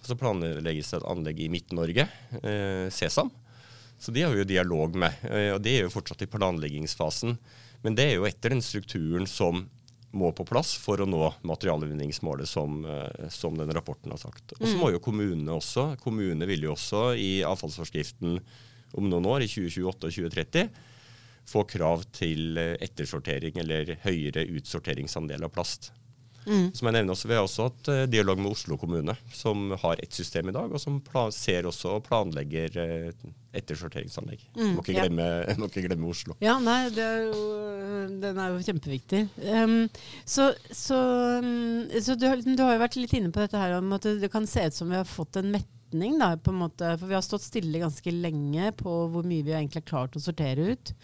Og 0.00 0.08
så 0.08 0.16
planlegges 0.18 0.90
det 0.90 0.98
et 0.98 1.10
anlegg 1.12 1.42
i 1.44 1.50
Midt-Norge, 1.52 2.08
eh, 2.40 2.86
Sesam. 2.94 3.30
Så 4.02 4.10
de 4.14 4.24
har 4.24 4.32
vi 4.32 4.40
jo 4.40 4.48
dialog 4.48 4.96
med. 4.98 5.20
Eh, 5.28 5.52
og 5.54 5.60
det 5.62 5.76
er 5.76 5.86
jo 5.86 5.92
fortsatt 5.94 6.24
i 6.24 6.30
planleggingsfasen. 6.30 7.36
Men 7.84 7.98
det 7.98 8.08
er 8.08 8.16
jo 8.16 8.26
etter 8.26 8.54
den 8.54 8.64
strukturen 8.64 9.28
som 9.30 9.66
må 10.12 10.28
på 10.36 10.44
plass 10.44 10.74
for 10.80 11.00
å 11.00 11.08
nå 11.08 11.28
materialvinningsmålet 11.48 12.48
som, 12.48 12.82
eh, 12.84 13.28
som 13.32 13.56
den 13.56 13.70
rapporten 13.72 14.12
har 14.12 14.20
sagt. 14.20 14.56
Og 14.58 14.66
så 14.66 14.74
må 14.76 14.88
mhm. 14.88 14.96
jo 14.96 15.04
kommunene 15.04 15.56
også. 15.56 15.92
Kommunene 16.02 16.48
vil 16.48 16.66
jo 16.66 16.74
også 16.74 17.12
i 17.16 17.44
avfallsforskriften 17.46 18.40
om 18.98 19.08
noen 19.08 19.28
år, 19.28 19.44
i 19.44 19.48
2028 19.48 20.08
og 20.08 20.16
2030, 20.18 20.68
få 21.48 21.64
krav 21.68 22.04
til 22.14 22.58
eh, 22.60 22.76
ettersortering 22.84 23.58
eller 23.62 23.96
høyere 24.04 24.46
utsorteringsandel 24.58 25.48
av 25.48 25.52
plast. 25.54 25.92
Mm. 26.46 26.72
Som 26.74 26.88
jeg 26.88 26.96
nevner 26.96 27.14
også, 27.14 27.28
Vi 27.30 27.36
har 27.36 27.44
også 27.46 27.66
hatt 27.68 27.90
uh, 27.92 28.00
dialog 28.10 28.40
med 28.42 28.50
Oslo 28.50 28.76
kommune, 28.80 29.14
som 29.34 29.70
har 29.78 30.00
ett 30.02 30.12
system 30.14 30.50
i 30.50 30.54
dag, 30.54 30.72
og 30.72 30.80
som 30.80 30.98
ser 31.30 31.68
også 31.68 31.96
og 31.98 32.06
planlegger 32.08 32.78
uh, 32.78 33.32
ettersorteringsanlegg. 33.54 34.42
Mm, 34.56 34.72
må, 34.74 34.82
ikke 34.82 34.96
glemme, 34.98 35.28
ja. 35.46 35.56
må 35.60 35.68
ikke 35.70 35.84
glemme 35.86 36.10
Oslo. 36.10 36.36
Ja, 36.42 36.56
nei, 36.62 36.80
er 36.90 37.28
jo, 37.28 37.42
den 38.22 38.40
er 38.40 38.54
jo 38.54 38.62
kjempeviktig. 38.66 39.26
Um, 39.44 39.76
så, 40.24 40.50
så, 40.70 40.98
um, 41.42 41.86
så 42.00 42.16
du, 42.18 42.26
du, 42.42 42.64
har 42.64 42.74
jo 42.74 42.84
vært 42.86 42.98
litt 42.98 43.14
inne 43.18 43.32
på 43.34 43.44
dette 43.44 43.60
her 43.60 43.78
om 43.78 43.94
at 43.98 44.08
det 44.22 44.32
kan 44.32 44.48
se 44.48 44.66
ut 44.66 44.80
som 44.80 44.90
vi 44.90 44.98
har 44.98 45.08
fått 45.08 45.38
en 45.38 45.52
metning, 45.54 46.16
da, 46.18 46.34
på 46.40 46.50
en 46.50 46.62
måte, 46.64 46.96
for 46.96 47.10
vi 47.10 47.18
har 47.18 47.26
stått 47.26 47.44
stille 47.46 47.82
ganske 47.82 48.16
lenge 48.16 48.72
på 48.80 49.02
hvor 49.12 49.26
mye 49.28 49.44
vi 49.46 49.54
egentlig 49.54 49.84
har 49.84 49.92
klart 49.92 50.18
å 50.18 50.24
sortere 50.24 50.72
ut. 50.72 50.96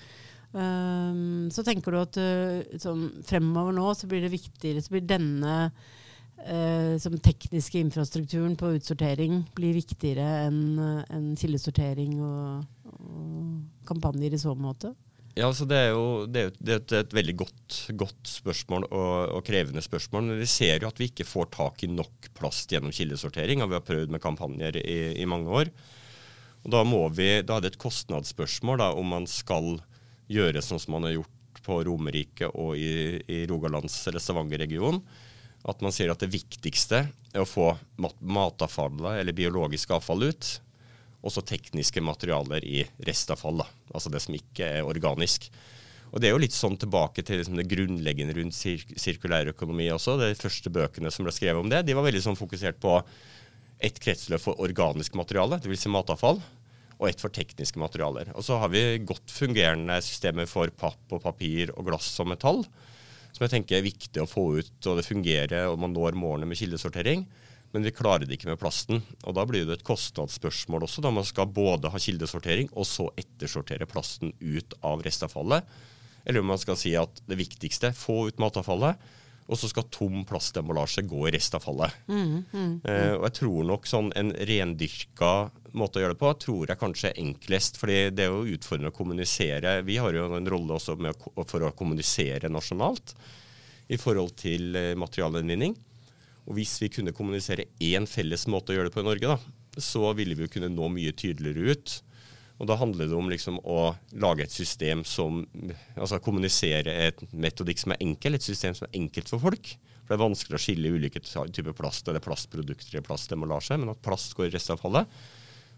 Um, 0.48 1.50
så 1.52 1.60
tenker 1.60 1.92
du 1.92 2.00
at 2.00 2.16
uh, 2.16 2.78
som 2.80 3.08
fremover 3.28 3.74
nå 3.76 3.90
så 3.92 4.08
blir 4.08 4.22
det 4.24 4.32
viktigere, 4.32 4.80
så 4.80 4.94
blir 4.94 5.04
denne 5.04 5.56
uh, 5.68 6.94
som 6.96 7.18
tekniske 7.20 7.82
infrastrukturen 7.82 8.54
på 8.56 8.72
utsortering 8.78 9.42
blir 9.58 9.76
viktigere 9.76 10.46
enn 10.46 10.62
uh, 10.80 11.02
en 11.12 11.34
kildesortering 11.36 12.16
og, 12.24 12.64
og, 12.94 13.52
kampanjer 13.88 14.38
i 14.38 14.40
så 14.40 14.54
måte? 14.56 14.94
Ja, 15.34 15.50
altså 15.50 15.68
det 15.68 15.76
er 15.78 15.92
jo 15.92 16.06
det 16.24 16.46
er, 16.46 16.56
det 16.56 16.72
er 16.80 17.04
et, 17.04 17.12
veldig 17.14 17.34
godt, 17.44 17.76
godt 18.00 18.32
spørsmål 18.32 18.88
og, 18.88 19.12
og, 19.36 19.44
krevende 19.46 19.84
spørsmål. 19.84 20.30
Men 20.30 20.40
vi 20.40 20.48
ser 20.50 20.80
jo 20.80 20.88
at 20.88 20.98
vi 20.98 21.10
ikke 21.12 21.28
får 21.28 21.52
tak 21.54 21.84
i 21.84 21.90
nok 21.92 22.32
plast 22.34 22.72
gjennom 22.72 22.90
kildesortering. 22.94 23.62
og 23.62 23.70
Vi 23.70 23.78
har 23.78 23.84
prøvd 23.86 24.16
med 24.16 24.24
kampanjer 24.24 24.80
i, 24.80 24.98
i 25.20 25.28
mange 25.28 25.52
år. 25.60 25.70
Og 26.64 26.72
Da, 26.72 26.82
vi, 27.14 27.28
da 27.46 27.54
er 27.54 27.62
det 27.62 27.74
et 27.74 27.80
kostnadsspørsmål 27.84 28.80
da, 28.80 28.90
om 28.98 29.14
man 29.14 29.28
skal 29.30 29.76
gjøre 30.28 30.62
sånn 30.64 30.80
som 30.82 30.96
man 30.96 31.08
har 31.08 31.16
gjort 31.18 31.62
på 31.64 31.80
Romerike 31.84 32.48
og 32.54 32.76
i, 32.78 33.18
i 33.28 33.42
Rogalands- 33.48 34.00
eller 34.08 34.22
Stavanger-regionen. 34.22 35.02
At 35.68 35.82
man 35.84 35.92
sier 35.92 36.12
at 36.12 36.22
det 36.22 36.30
viktigste 36.32 37.02
er 37.08 37.42
å 37.42 37.48
få 37.48 37.72
mat 38.00 38.16
matavfallet 38.22 39.20
eller 39.20 39.36
biologisk 39.36 39.92
avfall 39.96 40.28
ut. 40.30 40.52
Og 41.18 41.34
så 41.34 41.42
tekniske 41.42 42.00
materialer 42.04 42.64
i 42.64 42.84
restavfall, 43.04 43.64
altså 43.90 44.12
det 44.12 44.22
som 44.22 44.36
ikke 44.38 44.68
er 44.78 44.86
organisk. 44.86 45.48
Og 46.08 46.22
Det 46.22 46.28
er 46.28 46.32
jo 46.32 46.40
litt 46.40 46.56
sånn 46.56 46.78
tilbake 46.80 47.24
til 47.26 47.40
liksom 47.40 47.58
det 47.58 47.66
grunnleggende 47.68 48.36
rundt 48.38 48.56
sir 48.56 48.80
sirkulær 48.96 49.50
økonomi 49.50 49.90
også. 49.92 50.16
De 50.20 50.30
første 50.38 50.72
bøkene 50.72 51.10
som 51.12 51.26
ble 51.26 51.34
skrevet 51.36 51.60
om 51.60 51.68
det, 51.68 51.82
de 51.84 51.96
var 51.96 52.06
veldig 52.06 52.22
sånn 52.24 52.38
fokusert 52.38 52.78
på 52.80 52.94
et 53.84 53.98
kretsløp 54.02 54.42
for 54.42 54.62
organisk 54.62 55.18
materiale, 55.18 55.60
dvs. 55.62 55.84
Si 55.84 55.92
matavfall 55.92 56.40
og 56.98 57.08
ett 57.08 57.22
for 57.22 57.32
tekniske 57.34 57.78
materialer. 57.80 58.32
Og 58.34 58.44
så 58.46 58.58
har 58.58 58.70
vi 58.72 59.00
godt 59.06 59.30
fungerende 59.30 60.00
systemer 60.04 60.48
for 60.50 60.70
papp 60.74 61.14
og 61.14 61.22
papir 61.22 61.72
og 61.76 61.86
glass 61.88 62.10
og 62.22 62.30
metall, 62.32 62.64
som 63.32 63.44
jeg 63.44 63.52
tenker 63.54 63.78
er 63.78 63.86
viktig 63.86 64.22
å 64.22 64.28
få 64.28 64.48
ut, 64.58 64.78
og 64.88 64.98
det 64.98 65.06
fungerer, 65.06 65.68
og 65.70 65.78
man 65.78 65.94
når 65.94 66.16
målene 66.18 66.48
med 66.50 66.58
kildesortering. 66.58 67.26
Men 67.74 67.84
vi 67.84 67.92
klarer 67.92 68.24
det 68.24 68.38
ikke 68.38 68.48
med 68.48 68.60
plasten. 68.60 69.02
Og 69.28 69.36
da 69.36 69.44
blir 69.46 69.66
det 69.68 69.76
et 69.76 69.86
kostnadsspørsmål 69.86 70.86
også, 70.86 71.04
da 71.04 71.12
man 71.12 71.26
skal 71.28 71.50
både 71.52 71.92
ha 71.92 72.00
kildesortering 72.00 72.70
og 72.72 72.88
så 72.88 73.10
ettersortere 73.20 73.86
plasten 73.86 74.32
ut 74.40 74.74
av 74.80 75.04
restavfallet. 75.04 75.68
Eller 76.24 76.42
om 76.42 76.50
man 76.50 76.60
skal 76.60 76.78
si 76.80 76.94
at 76.98 77.22
det 77.28 77.38
viktigste, 77.38 77.92
få 77.96 78.30
ut 78.30 78.40
matavfallet, 78.42 78.96
og 79.48 79.56
så 79.56 79.68
skal 79.70 79.86
tom 79.92 80.24
plastemballasje 80.28 81.06
gå 81.08 81.22
i 81.28 81.32
restavfallet. 81.32 82.02
Mm, 82.12 82.32
mm. 82.52 82.72
Eh, 82.84 83.14
og 83.16 83.24
jeg 83.30 83.36
tror 83.38 83.68
nok 83.70 83.88
sånn 83.88 84.10
en 84.20 84.34
rendyrka 84.36 85.32
måte 85.78 86.00
å 86.00 86.02
gjøre 86.02 86.16
det 86.16 86.20
på 86.20 86.32
tror 86.44 86.68
jeg 86.68 86.80
kanskje 86.80 87.10
er 87.10 87.20
enklest. 87.22 87.80
fordi 87.80 87.98
det 88.12 88.26
er 88.26 88.34
jo 88.34 88.56
utfordrende 88.58 88.92
å 88.92 88.98
kommunisere. 88.98 89.78
Vi 89.88 89.96
har 89.96 90.16
jo 90.16 90.26
en 90.36 90.50
rolle 90.52 90.76
også 90.76 90.98
å, 90.98 91.44
for 91.48 91.64
å 91.64 91.72
kommunisere 91.76 92.52
nasjonalt 92.52 93.14
i 93.88 93.96
forhold 93.96 94.36
til 94.36 94.76
eh, 94.76 94.92
materialgjenvinning. 95.00 95.76
Og 96.48 96.58
hvis 96.58 96.76
vi 96.82 96.92
kunne 96.92 97.16
kommunisere 97.16 97.70
én 97.84 98.08
felles 98.08 98.44
måte 98.52 98.72
å 98.72 98.76
gjøre 98.76 98.90
det 98.90 98.96
på 98.96 99.04
i 99.04 99.08
Norge, 99.08 99.32
da, 99.32 99.80
så 99.80 100.12
ville 100.16 100.36
vi 100.36 100.44
jo 100.44 100.52
kunne 100.52 100.72
nå 100.72 100.92
mye 100.92 101.16
tydeligere 101.16 101.72
ut 101.72 101.96
Og 102.58 102.66
da 102.66 102.74
handler 102.78 103.06
det 103.06 103.14
om 103.14 103.28
liksom 103.30 103.60
å 103.62 103.92
lage 104.18 104.42
et 104.44 104.54
system 104.54 105.04
som 105.06 105.44
Altså 105.94 106.18
kommunisere 106.22 106.94
et 107.06 107.20
metodikk 107.30 107.82
som 107.82 107.94
er 107.94 108.02
enkel, 108.02 108.34
et 108.34 108.44
system 108.44 108.74
som 108.74 108.88
er 108.88 108.98
enkelt 108.98 109.30
for 109.30 109.42
folk. 109.42 109.70
For 110.02 110.14
det 110.14 110.18
er 110.18 110.24
vanskelig 110.24 110.58
å 110.58 110.62
skille 110.62 110.92
ulike 110.94 111.22
typer 111.22 111.74
plast 111.76 112.08
eller 112.08 112.24
plastprodukter 112.24 112.98
i 112.98 113.04
plastemballasje, 113.04 113.76
men 113.78 113.92
at 113.92 114.02
plast 114.02 114.34
går 114.38 114.48
i 114.48 114.54
restavfallet. 114.54 115.18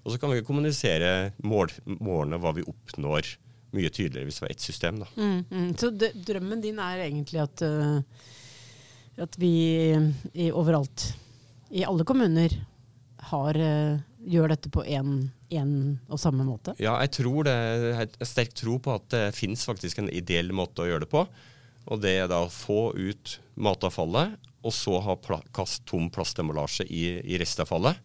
Og 0.05 0.13
så 0.13 0.21
kan 0.21 0.33
vi 0.33 0.45
kommunisere 0.47 1.33
mål, 1.45 1.73
målene, 1.99 2.39
hva 2.41 2.55
vi 2.57 2.65
oppnår, 2.65 3.35
mye 3.77 3.91
tydeligere 3.93 4.27
hvis 4.27 4.39
det 4.41 4.45
var 4.45 4.53
ett 4.55 4.65
system. 4.65 5.03
Mm, 5.15 5.41
mm. 5.51 5.67
Så 5.79 5.91
drømmen 5.95 6.63
din 6.63 6.81
er 6.83 7.05
egentlig 7.05 7.43
at, 7.43 7.63
uh, 7.63 8.01
at 9.27 9.37
vi 9.39 9.53
i, 10.33 10.49
overalt, 10.51 11.11
i 11.71 11.85
alle 11.87 12.07
kommuner, 12.09 12.57
har, 13.31 13.59
uh, 13.61 14.01
gjør 14.27 14.55
dette 14.55 14.73
på 14.73 14.87
én 14.87 15.29
og 15.51 16.21
samme 16.21 16.47
måte? 16.47 16.77
Ja, 16.79 16.95
jeg 17.03 17.13
tror 17.19 17.47
det, 17.49 17.55
jeg 17.55 17.97
har 17.99 18.29
sterk 18.29 18.55
tro 18.55 18.77
på 18.83 18.95
at 18.95 19.09
det 19.13 19.25
finnes 19.35 19.65
faktisk 19.67 19.99
en 19.99 20.11
ideell 20.15 20.53
måte 20.55 20.85
å 20.85 20.89
gjøre 20.91 21.07
det 21.07 21.11
på. 21.13 21.25
Og 21.91 22.03
det 22.03 22.15
er 22.21 22.31
da 22.31 22.45
å 22.45 22.53
få 22.53 22.93
ut 22.95 23.39
matavfallet, 23.59 24.37
og 24.61 24.75
så 24.77 24.99
ha 25.03 25.17
pla 25.17 25.41
kast 25.57 25.87
tom 25.89 26.11
plastemballasje 26.13 26.87
i, 26.87 27.05
i 27.25 27.39
restavfallet. 27.41 27.99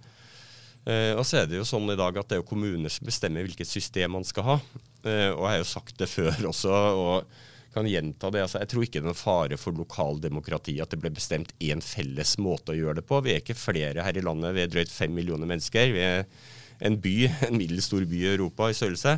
Eh, 0.85 1.11
og 1.17 1.25
så 1.25 1.41
er 1.41 1.49
det 1.49 1.59
jo 1.59 1.65
sånn 1.67 1.89
i 1.91 1.97
dag 1.97 2.17
at 2.17 2.29
det 2.29 2.37
er 2.37 2.43
jo 2.43 2.47
kommuner 2.47 2.93
som 2.93 3.07
bestemmer 3.07 3.45
hvilket 3.45 3.69
system 3.69 4.15
man 4.15 4.27
skal 4.27 4.47
ha. 4.49 4.55
Eh, 5.03 5.31
og 5.33 5.43
jeg 5.43 5.51
har 5.51 5.59
jo 5.61 5.69
sagt 5.73 5.99
det 6.01 6.09
før 6.11 6.39
også, 6.51 6.71
og 6.71 7.35
kan 7.75 7.89
gjenta 7.89 8.29
det. 8.31 8.45
Altså, 8.45 8.61
jeg 8.61 8.71
tror 8.71 8.85
ikke 8.85 8.99
det 8.99 9.03
er 9.03 9.09
noen 9.09 9.19
fare 9.19 9.57
for 9.59 9.75
lokaldemokrati 9.75 10.77
at 10.79 10.93
det 10.93 11.01
ble 11.01 11.11
bestemt 11.11 11.51
én 11.59 11.83
felles 11.83 12.37
måte 12.39 12.71
å 12.71 12.77
gjøre 12.77 13.01
det 13.01 13.07
på. 13.09 13.19
Vi 13.25 13.33
er 13.33 13.41
ikke 13.43 13.57
flere 13.59 14.05
her 14.05 14.15
i 14.15 14.23
landet, 14.23 14.55
vi 14.55 14.63
er 14.63 14.71
drøyt 14.71 14.93
fem 14.93 15.11
millioner 15.11 15.49
mennesker. 15.49 15.91
Vi 15.91 16.05
er 16.05 16.23
en 16.79 16.97
by, 17.01 17.15
en 17.47 17.57
middels 17.57 17.89
stor 17.89 18.05
by 18.09 18.21
i 18.23 18.31
Europa 18.35 18.69
i 18.69 18.77
størrelse. 18.77 19.17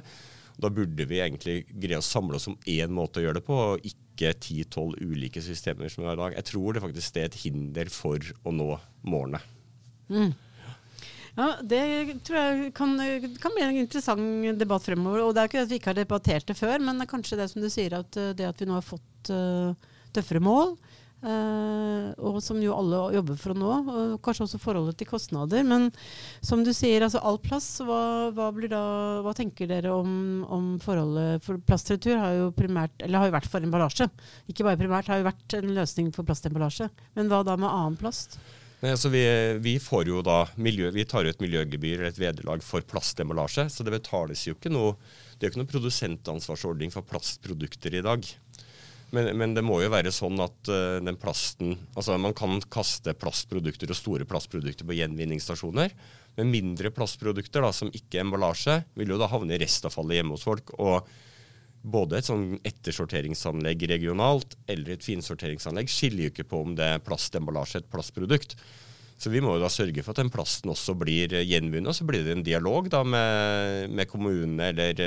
Da 0.58 0.72
burde 0.74 1.06
vi 1.06 1.22
egentlig 1.22 1.60
greie 1.70 2.00
å 2.02 2.06
samle 2.06 2.40
oss 2.40 2.50
om 2.50 2.58
én 2.66 2.94
måte 2.94 3.22
å 3.22 3.28
gjøre 3.28 3.40
det 3.40 3.46
på, 3.46 3.58
og 3.74 3.86
ikke 3.86 4.34
ti-tolv 4.42 4.98
ulike 4.98 5.44
systemer 5.46 5.92
som 5.94 6.04
vi 6.04 6.10
har 6.10 6.18
i 6.18 6.24
dag. 6.24 6.38
Jeg 6.40 6.50
tror 6.50 6.74
det 6.74 6.84
faktisk 6.88 7.14
det 7.14 7.24
er 7.24 7.32
et 7.32 7.40
hinder 7.44 7.94
for 7.94 8.34
å 8.42 8.54
nå 8.56 8.72
målene. 9.06 9.42
Mm. 10.10 10.34
Ja, 11.38 11.52
Det 11.62 11.82
tror 12.26 12.40
jeg 12.40 12.72
kan, 12.74 12.96
kan, 13.38 13.54
bli 13.54 13.66
en 13.68 13.84
interessant 13.84 14.58
debatt 14.58 14.86
fremover. 14.88 15.22
og 15.22 15.36
Det 15.36 15.44
er 15.44 15.52
ikke 15.52 15.66
at 15.68 15.70
vi 15.70 15.78
ikke 15.78 15.92
har 15.92 16.00
debattert 16.00 16.50
det 16.50 16.58
før, 16.58 16.82
men 16.82 16.98
det 16.98 17.06
er 17.06 17.14
kanskje 17.14 17.38
det 17.38 17.50
som 17.52 17.62
du 17.62 17.70
sier, 17.70 18.00
at 18.00 18.18
eh, 18.18 18.34
det 18.38 18.48
at 18.50 18.58
vi 18.58 18.66
nå 18.66 18.74
har 18.80 18.86
fått 18.86 19.30
uh, 19.30 19.94
tøffere 20.16 20.42
mål, 20.42 20.74
Uh, 21.28 22.14
og 22.24 22.38
som 22.40 22.60
jo 22.64 22.72
alle 22.72 23.00
jobber 23.18 23.40
for 23.40 23.52
å 23.52 23.58
nå. 23.58 23.72
Og 23.92 24.12
kanskje 24.24 24.46
også 24.46 24.60
forholdet 24.64 25.00
til 25.00 25.10
kostnader. 25.10 25.66
Men 25.68 25.90
som 26.46 26.64
du 26.64 26.72
sier, 26.76 27.04
altså 27.04 27.20
all 27.20 27.40
plass, 27.44 27.68
hva, 27.84 28.30
hva, 28.36 28.52
da, 28.72 28.84
hva 29.26 29.34
tenker 29.36 29.68
dere 29.68 29.92
om, 29.92 30.46
om, 30.48 30.70
forholdet 30.84 31.44
For 31.44 31.60
plastretur 31.68 32.16
har 32.22 32.38
jo 32.38 32.54
primært, 32.56 32.96
eller 33.04 33.24
har 33.26 33.32
jo 33.32 33.36
vært 33.36 33.50
for 33.52 33.68
emballasje. 33.68 34.08
Ikke 34.48 34.68
bare 34.68 34.80
primært, 34.80 35.12
har 35.12 35.20
jo 35.20 35.28
vært 35.28 35.58
en 35.60 35.76
løsning 35.76 36.14
for 36.16 36.28
plastemballasje. 36.28 36.88
Men 37.18 37.34
hva 37.34 37.44
da 37.48 37.58
med 37.60 37.70
annen 37.72 38.00
plast? 38.00 38.40
Nei, 38.78 38.92
altså 38.94 39.10
vi, 39.10 39.24
vi, 39.66 39.78
får 39.82 40.06
jo 40.12 40.20
da 40.22 40.44
miljø, 40.62 40.92
vi 40.94 41.06
tar 41.10 41.26
jo 41.26 41.32
et 41.34 41.42
miljøgebyr 41.42 41.96
eller 41.98 42.12
et 42.12 42.20
vederlag 42.22 42.62
for 42.64 42.86
plastemballasje. 42.86 43.68
Så 43.74 43.84
det 43.84 43.96
betales 43.96 44.46
jo 44.48 44.56
ikke 44.56 44.72
noe 44.72 44.96
Det 45.36 45.44
er 45.44 45.50
jo 45.50 45.56
ikke 45.56 45.64
noen 45.64 45.74
produsentansvarsordning 45.76 46.94
for 46.94 47.06
plastprodukter 47.06 47.98
i 47.98 48.06
dag. 48.06 48.24
Men, 49.16 49.30
men, 49.40 49.54
det 49.56 49.64
må 49.64 49.80
jo 49.80 49.92
være 49.94 50.12
sånn 50.12 50.40
at 50.44 50.68
uh, 50.68 50.98
den 51.00 51.16
plasten 51.20 51.78
Altså 51.96 52.18
man 52.20 52.34
kan 52.36 52.58
kaste 52.68 53.14
plastprodukter 53.16 53.94
og 53.94 54.00
store 54.00 54.28
plastprodukter 54.28 54.88
på 54.88 54.98
gjenvinningsstasjoner. 54.98 55.94
Men 56.38 56.52
mindre 56.52 56.92
plastprodukter 56.94 57.64
da, 57.64 57.72
som 57.74 57.94
ikke 57.96 58.20
emballasje, 58.22 58.82
vil 59.00 59.16
jo 59.16 59.22
da 59.22 59.30
havne 59.32 59.56
i 59.56 59.62
restavfallet 59.64 60.20
hjemme 60.20 60.36
hos 60.36 60.46
folk. 60.46 60.76
Og 60.78 61.08
både 61.88 62.20
et 62.20 62.28
sånn 62.28 62.60
ettersorteringsanlegg 62.68 63.88
regionalt 63.90 64.58
eller 64.70 64.98
et 64.98 65.06
finsorteringsanlegg 65.06 65.90
skiller 65.92 66.28
jo 66.28 66.34
ikke 66.34 66.50
på 66.52 66.62
om 66.66 66.76
det 66.78 66.92
er 66.98 67.04
plastemballasje, 67.04 67.82
et 67.82 67.90
plastprodukt. 67.94 68.58
Så 69.18 69.32
vi 69.34 69.40
må 69.42 69.56
jo 69.56 69.62
da 69.64 69.70
sørge 69.74 70.04
for 70.06 70.14
at 70.14 70.20
den 70.20 70.30
plasten 70.30 70.70
også 70.70 70.94
blir 70.98 71.32
gjenvunnet. 71.42 71.90
Og 71.90 71.96
så 71.98 72.06
blir 72.06 72.22
det 72.22 72.36
en 72.36 72.44
dialog 72.46 72.86
da 72.94 73.00
med, 73.02 73.90
med 73.90 74.06
kommunene 74.12 74.68
eller, 74.70 75.02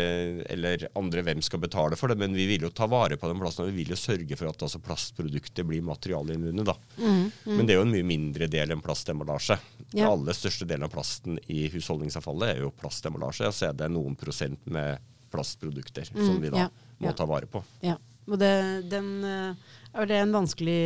eller, 0.51 0.87
andre 0.99 1.23
hvem 1.29 1.43
skal 1.47 1.63
betale 1.63 1.99
for 1.99 2.11
det. 2.11 2.19
Men 2.19 2.35
vi 2.35 2.49
vil 2.51 2.67
jo 2.67 2.73
ta 2.75 2.89
vare 2.91 3.21
på 3.21 3.31
den 3.31 3.39
plasten, 3.39 3.69
og 3.69 3.71
vi 3.71 3.85
vil 3.85 3.95
jo 3.95 4.01
sørge 4.01 4.35
for 4.35 4.51
at 4.51 4.67
altså, 4.67 4.83
plastprodukter 4.83 5.69
blir 5.69 5.87
materialgjenvunnet. 5.87 6.67
da. 6.67 6.75
Mm, 6.99 7.23
mm. 7.31 7.55
Men 7.55 7.63
det 7.63 7.77
er 7.77 7.81
jo 7.81 7.87
en 7.87 7.95
mye 7.95 8.11
mindre 8.11 8.51
del 8.51 8.75
enn 8.75 8.83
plastemballasje. 8.83 9.61
Ja. 9.93 9.95
Den 9.95 10.11
aller 10.11 10.41
største 10.43 10.67
delen 10.67 10.91
av 10.91 10.95
plasten 10.99 11.39
i 11.47 11.63
husholdningsavfallet 11.71 12.57
er 12.57 12.67
jo 12.67 12.75
plastemballasje. 12.83 13.47
Og 13.47 13.59
så 13.63 13.71
er 13.71 13.79
det 13.79 13.93
noen 13.95 14.19
prosent 14.19 14.67
med 14.67 14.99
plastprodukter 15.31 16.11
mm, 16.11 16.23
som 16.27 16.41
vi 16.43 16.51
da 16.51 16.67
ja, 16.67 16.71
må 16.99 17.13
ja. 17.13 17.15
ta 17.15 17.31
vare 17.31 17.47
på. 17.47 17.63
Ja, 17.87 17.95
og 18.27 18.43
det, 18.43 18.55
den, 18.91 19.21
eh, 19.23 19.77
Er 19.95 20.07
det 20.11 20.25
en 20.25 20.33
vanskelig, 20.35 20.81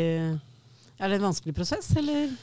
er 1.00 1.08
det 1.08 1.16
en 1.16 1.32
vanskelig 1.32 1.56
prosess, 1.56 1.88
eller? 1.96 2.34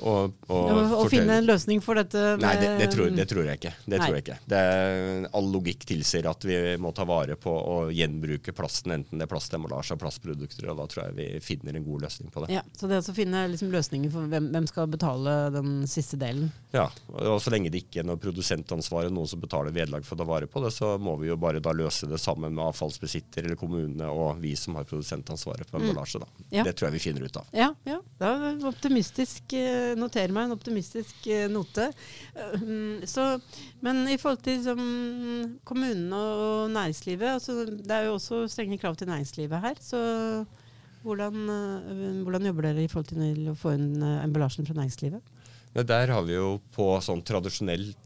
Og, 0.00 0.34
og, 0.52 0.68
ja, 0.68 1.08
finne 1.08 1.38
en 1.40 1.46
løsning 1.46 1.80
for 1.84 1.96
dette? 1.98 2.20
Nei, 2.40 2.52
det, 2.60 2.68
det, 2.80 2.88
tror, 2.92 3.08
det, 3.14 3.24
tror, 3.30 3.46
jeg 3.48 3.60
ikke. 3.60 3.72
Det 3.86 4.00
tror 4.02 4.16
jeg 4.16 4.24
ikke. 4.24 4.38
Det, 4.52 4.60
all 5.38 5.48
logikk 5.52 5.86
tilsier 5.88 6.28
at 6.28 6.44
vi 6.46 6.58
må 6.82 6.92
ta 6.96 7.06
vare 7.08 7.38
på 7.40 7.52
å 7.52 7.76
gjenbruke 7.94 8.52
plasten, 8.56 8.92
enten 8.98 9.20
det 9.20 9.26
er 9.26 9.32
plastemballasje 9.32 9.96
og 9.96 10.02
plastprodukter. 10.02 10.68
og 10.72 10.82
Da 10.82 10.88
tror 10.92 11.06
jeg 11.06 11.16
vi 11.16 11.28
finner 11.44 11.78
en 11.78 11.86
god 11.86 12.06
løsning 12.06 12.32
på 12.34 12.44
det. 12.44 12.52
Ja, 12.58 12.64
Så 12.76 12.90
det 12.90 13.00
å 13.00 13.16
finne 13.16 13.46
liksom 13.52 13.72
løsninger 13.72 14.12
for 14.12 14.28
hvem, 14.30 14.50
hvem, 14.52 14.68
skal 14.68 14.90
betale 14.92 15.36
den 15.54 15.72
siste 15.88 16.18
delen? 16.20 16.50
Ja, 16.74 16.88
og 17.14 17.40
så 17.40 17.54
lenge 17.54 17.72
det 17.72 17.86
ikke 17.86 18.02
er 18.02 18.08
noe 18.10 18.20
produsentansvar 18.20 19.08
noen 19.14 19.30
som 19.30 19.40
betaler 19.40 19.72
vederlag 19.72 20.04
for 20.04 20.18
å 20.18 20.20
ta 20.20 20.28
vare 20.28 20.50
på 20.50 20.60
det, 20.64 20.72
så 20.74 20.96
må 21.00 21.16
vi 21.20 21.30
jo 21.30 21.38
bare 21.40 21.62
da 21.62 21.72
løse 21.76 22.08
det 22.10 22.20
sammen 22.20 22.54
med 22.56 22.66
avfallsbesitter 22.66 23.46
eller 23.46 23.58
kommunene 23.60 24.10
og 24.12 24.42
vi 24.42 24.52
som 24.58 24.76
har 24.76 24.86
produsentansvaret 24.88 25.70
for 25.70 25.80
mm. 25.80 25.88
emballasje. 25.88 26.20
Da. 26.20 26.46
Ja. 26.58 26.66
Det 26.66 26.76
tror 26.76 26.90
jeg 26.90 26.98
vi 26.98 27.04
finner 27.08 27.26
ut 27.26 27.40
av. 27.40 27.48
Ja, 27.56 27.70
ja. 27.88 28.00
det 28.20 28.32
er 28.50 28.68
optimistisk. 28.68 29.56
Eh, 29.56 29.85
notere 29.98 30.34
meg 30.34 30.48
en 30.48 30.56
optimistisk 30.56 31.26
eh, 31.32 31.46
note. 31.52 31.88
Eh, 32.34 32.66
så, 33.08 33.26
men 33.84 34.04
i 34.10 34.18
forhold 34.20 34.42
til 34.44 34.60
liksom, 34.60 34.82
kommunene 35.68 36.20
og 36.20 36.72
næringslivet 36.74 37.36
altså, 37.36 37.64
Det 37.66 37.92
er 37.94 38.08
jo 38.08 38.16
også 38.16 38.44
strenge 38.50 38.78
krav 38.82 38.96
til 38.96 39.10
næringslivet 39.10 39.60
her. 39.62 39.80
så 39.80 40.00
hvordan, 41.06 41.36
eh, 41.52 42.22
hvordan 42.26 42.50
jobber 42.50 42.68
dere 42.68 42.82
i 42.82 42.90
forhold 42.90 43.12
til 43.12 43.52
å 43.52 43.58
få 43.58 43.76
inn 43.76 44.02
emballasjen 44.02 44.66
fra 44.66 44.74
næringslivet? 44.80 45.22
Der 45.76 46.10
har 46.10 46.24
vi 46.24 46.34
jo 46.34 46.56
på 46.72 46.88
sånn 47.04 47.22
tradisjonelt 47.22 48.02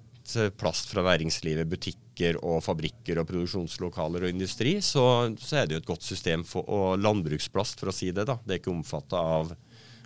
plast 0.58 0.90
fra 0.90 1.02
næringslivet, 1.02 1.68
butikker 1.70 2.36
og 2.44 2.60
fabrikker 2.64 3.18
og 3.18 3.28
produksjonslokaler 3.30 4.26
og 4.26 4.34
industri, 4.34 4.76
så, 4.84 5.32
så 5.40 5.60
er 5.60 5.66
det 5.66 5.76
jo 5.76 5.82
et 5.82 5.88
godt 5.88 6.06
system 6.06 6.44
for 6.46 6.68
og 6.70 7.00
landbruksplast, 7.00 7.80
for 7.80 7.90
å 7.90 7.94
si 7.94 8.10
det. 8.14 8.26
da. 8.28 8.36
Det 8.44 8.56
er 8.56 8.62
ikke 8.62 8.74
omfatta 8.74 9.22
av 9.40 9.54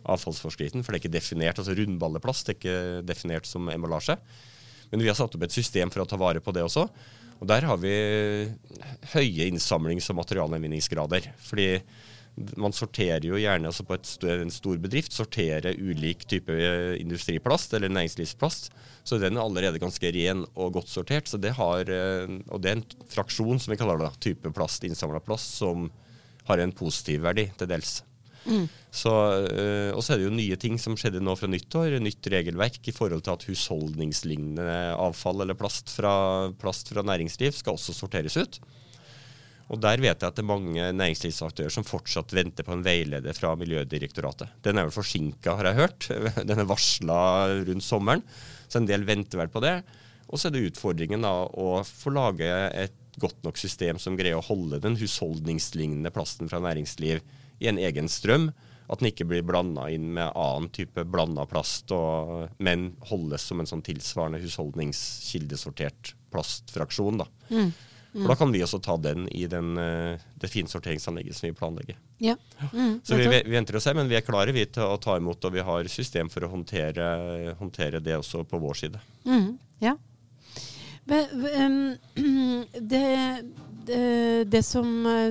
avfallsforskriften, 0.04 0.84
for 0.84 0.92
det 0.92 1.00
er 1.00 1.04
ikke 1.04 1.16
definert, 1.16 1.60
altså 1.60 1.76
rundballeplast 1.76 2.50
er 2.50 2.58
ikke 2.58 2.78
definert 3.06 3.48
som 3.48 3.68
emballasje. 3.72 4.18
Men 4.92 5.02
vi 5.02 5.10
har 5.10 5.18
satt 5.18 5.34
opp 5.34 5.44
et 5.46 5.54
system 5.54 5.90
for 5.90 6.04
å 6.04 6.08
ta 6.08 6.18
vare 6.20 6.42
på 6.44 6.52
det 6.54 6.64
også. 6.64 6.86
Og 7.40 7.48
der 7.50 7.66
har 7.66 7.78
vi 7.82 7.94
høye 9.14 9.48
innsamlings- 9.50 10.10
og 10.12 10.20
materialgjenvinningsgrader. 10.20 11.32
Fordi 11.42 11.68
man 12.58 12.74
sorterer 12.74 13.26
jo 13.26 13.38
gjerne 13.38 13.70
altså 13.70 13.84
på 13.86 13.98
stør, 14.06 14.42
en 14.42 14.52
stor 14.54 14.78
bedrift 14.82 15.14
sorterer 15.14 15.76
ulik 15.78 16.24
type 16.30 16.50
eh, 16.50 16.94
industriplast 16.98 17.76
eller 17.76 17.92
næringslivsplast. 17.94 18.70
Så 19.06 19.18
den 19.22 19.38
er 19.38 19.44
allerede 19.44 19.82
ganske 19.82 20.10
ren 20.16 20.42
og 20.54 20.74
godt 20.78 20.90
sortert. 20.90 21.30
Så 21.30 21.38
det 21.42 21.54
har, 21.58 21.90
eh, 21.90 22.38
og 22.48 22.62
det 22.62 22.72
er 22.72 22.80
en 22.80 22.86
fraksjon, 23.12 23.60
som 23.62 23.74
vi 23.74 23.78
kaller 23.80 24.02
det, 24.02 24.14
type 24.24 24.54
plast, 24.56 24.86
innsamla 24.86 25.22
plast, 25.22 25.58
som 25.60 25.90
har 26.48 26.60
en 26.60 26.74
positiv 26.74 27.22
verdi 27.24 27.48
til 27.58 27.70
dels. 27.70 28.02
Mm. 28.44 28.68
Så, 28.94 29.10
øh, 29.48 29.90
og 29.96 30.04
så 30.04 30.14
er 30.14 30.20
det 30.20 30.28
jo 30.28 30.36
nye 30.36 30.56
ting 30.60 30.78
som 30.80 30.96
skjedde 30.98 31.22
nå 31.24 31.34
fra 31.38 31.48
nyttår. 31.50 31.98
Nytt 32.02 32.28
regelverk 32.30 32.78
i 32.86 32.94
forhold 32.94 33.24
til 33.26 33.34
at 33.34 33.46
husholdningslignende 33.48 34.94
avfall 34.94 35.42
eller 35.42 35.58
plast 35.58 35.90
fra, 35.96 36.14
plast 36.60 36.92
fra 36.92 37.04
næringsliv 37.06 37.56
skal 37.56 37.78
også 37.78 37.96
sorteres 37.96 38.38
ut. 38.38 38.60
Og 39.72 39.80
Der 39.80 39.96
vet 39.96 40.20
jeg 40.20 40.28
at 40.28 40.36
det 40.36 40.42
er 40.42 40.46
mange 40.46 40.88
næringslivsaktører 40.92 41.72
som 41.72 41.86
fortsatt 41.88 42.34
venter 42.36 42.66
på 42.66 42.74
en 42.74 42.84
veileder 42.84 43.36
fra 43.36 43.54
Miljødirektoratet. 43.56 44.52
Den 44.62 44.78
er 44.78 44.86
vel 44.86 44.94
forsinka, 44.94 45.56
har 45.56 45.70
jeg 45.70 45.80
hørt. 45.80 46.08
Den 46.48 46.60
er 46.60 46.68
varsla 46.68 47.20
rundt 47.64 47.86
sommeren, 47.86 48.24
så 48.68 48.80
en 48.80 48.90
del 48.90 49.06
venter 49.08 49.40
vel 49.40 49.52
på 49.52 49.64
det. 49.64 49.78
Og 50.28 50.38
så 50.38 50.48
er 50.48 50.54
det 50.54 50.66
utfordringen 50.68 51.24
da 51.24 51.32
å 51.48 51.80
få 51.86 52.12
lage 52.12 52.50
et 52.76 53.00
godt 53.20 53.40
nok 53.46 53.58
system 53.60 53.98
som 54.02 54.18
greier 54.18 54.38
å 54.38 54.44
holde 54.44 54.80
den 54.82 54.98
husholdningslignende 55.00 56.12
plasten 56.12 56.50
fra 56.50 56.60
næringsliv 56.62 57.22
i 57.62 57.70
en 57.70 57.80
egen 57.80 58.10
strøm. 58.10 58.50
At 58.84 59.00
den 59.00 59.08
ikke 59.08 59.24
blir 59.24 59.44
blanda 59.46 59.86
inn 59.92 60.10
med 60.16 60.34
annen 60.36 60.68
type 60.74 61.06
blanda 61.08 61.46
plast, 61.48 61.88
og, 61.96 62.50
men 62.60 62.90
holdes 63.08 63.46
som 63.48 63.62
en 63.62 63.68
sånn 63.70 63.84
tilsvarende 63.84 64.42
husholdningskildesortert 64.42 66.12
plastfraksjon. 66.34 67.22
Da. 67.22 67.28
Mm. 67.48 67.70
Mm. 68.14 68.22
For 68.22 68.30
da 68.30 68.36
kan 68.38 68.52
vi 68.54 68.60
også 68.62 68.78
ta 68.78 68.94
den 69.00 69.24
i 69.34 69.46
den, 69.50 69.72
eh, 69.80 70.20
det 70.38 70.50
finsorteringsanlegget 70.52 71.34
som 71.34 71.48
vi 71.48 71.56
planlegger. 71.58 71.96
Ja. 72.22 72.36
Mm, 72.70 73.00
så 73.02 73.16
vi, 73.18 73.26
vi, 73.26 73.40
venter 73.56 73.80
og 73.80 73.82
ser, 73.82 73.96
men 73.98 74.10
vi 74.10 74.20
er 74.20 74.26
klare 74.26 74.54
vi 74.54 74.62
til 74.70 74.86
å 74.86 75.00
ta 75.02 75.16
imot, 75.18 75.42
og 75.48 75.56
vi 75.56 75.64
har 75.66 75.90
system 75.90 76.30
for 76.30 76.46
å 76.46 76.52
håndtere, 76.52 77.56
håndtere 77.58 78.04
det 78.04 78.14
også 78.20 78.44
på 78.46 78.60
vår 78.62 78.78
side. 78.84 79.00
Det, 82.74 83.06
det, 83.86 84.44
det, 84.48 84.62
som, 84.64 84.86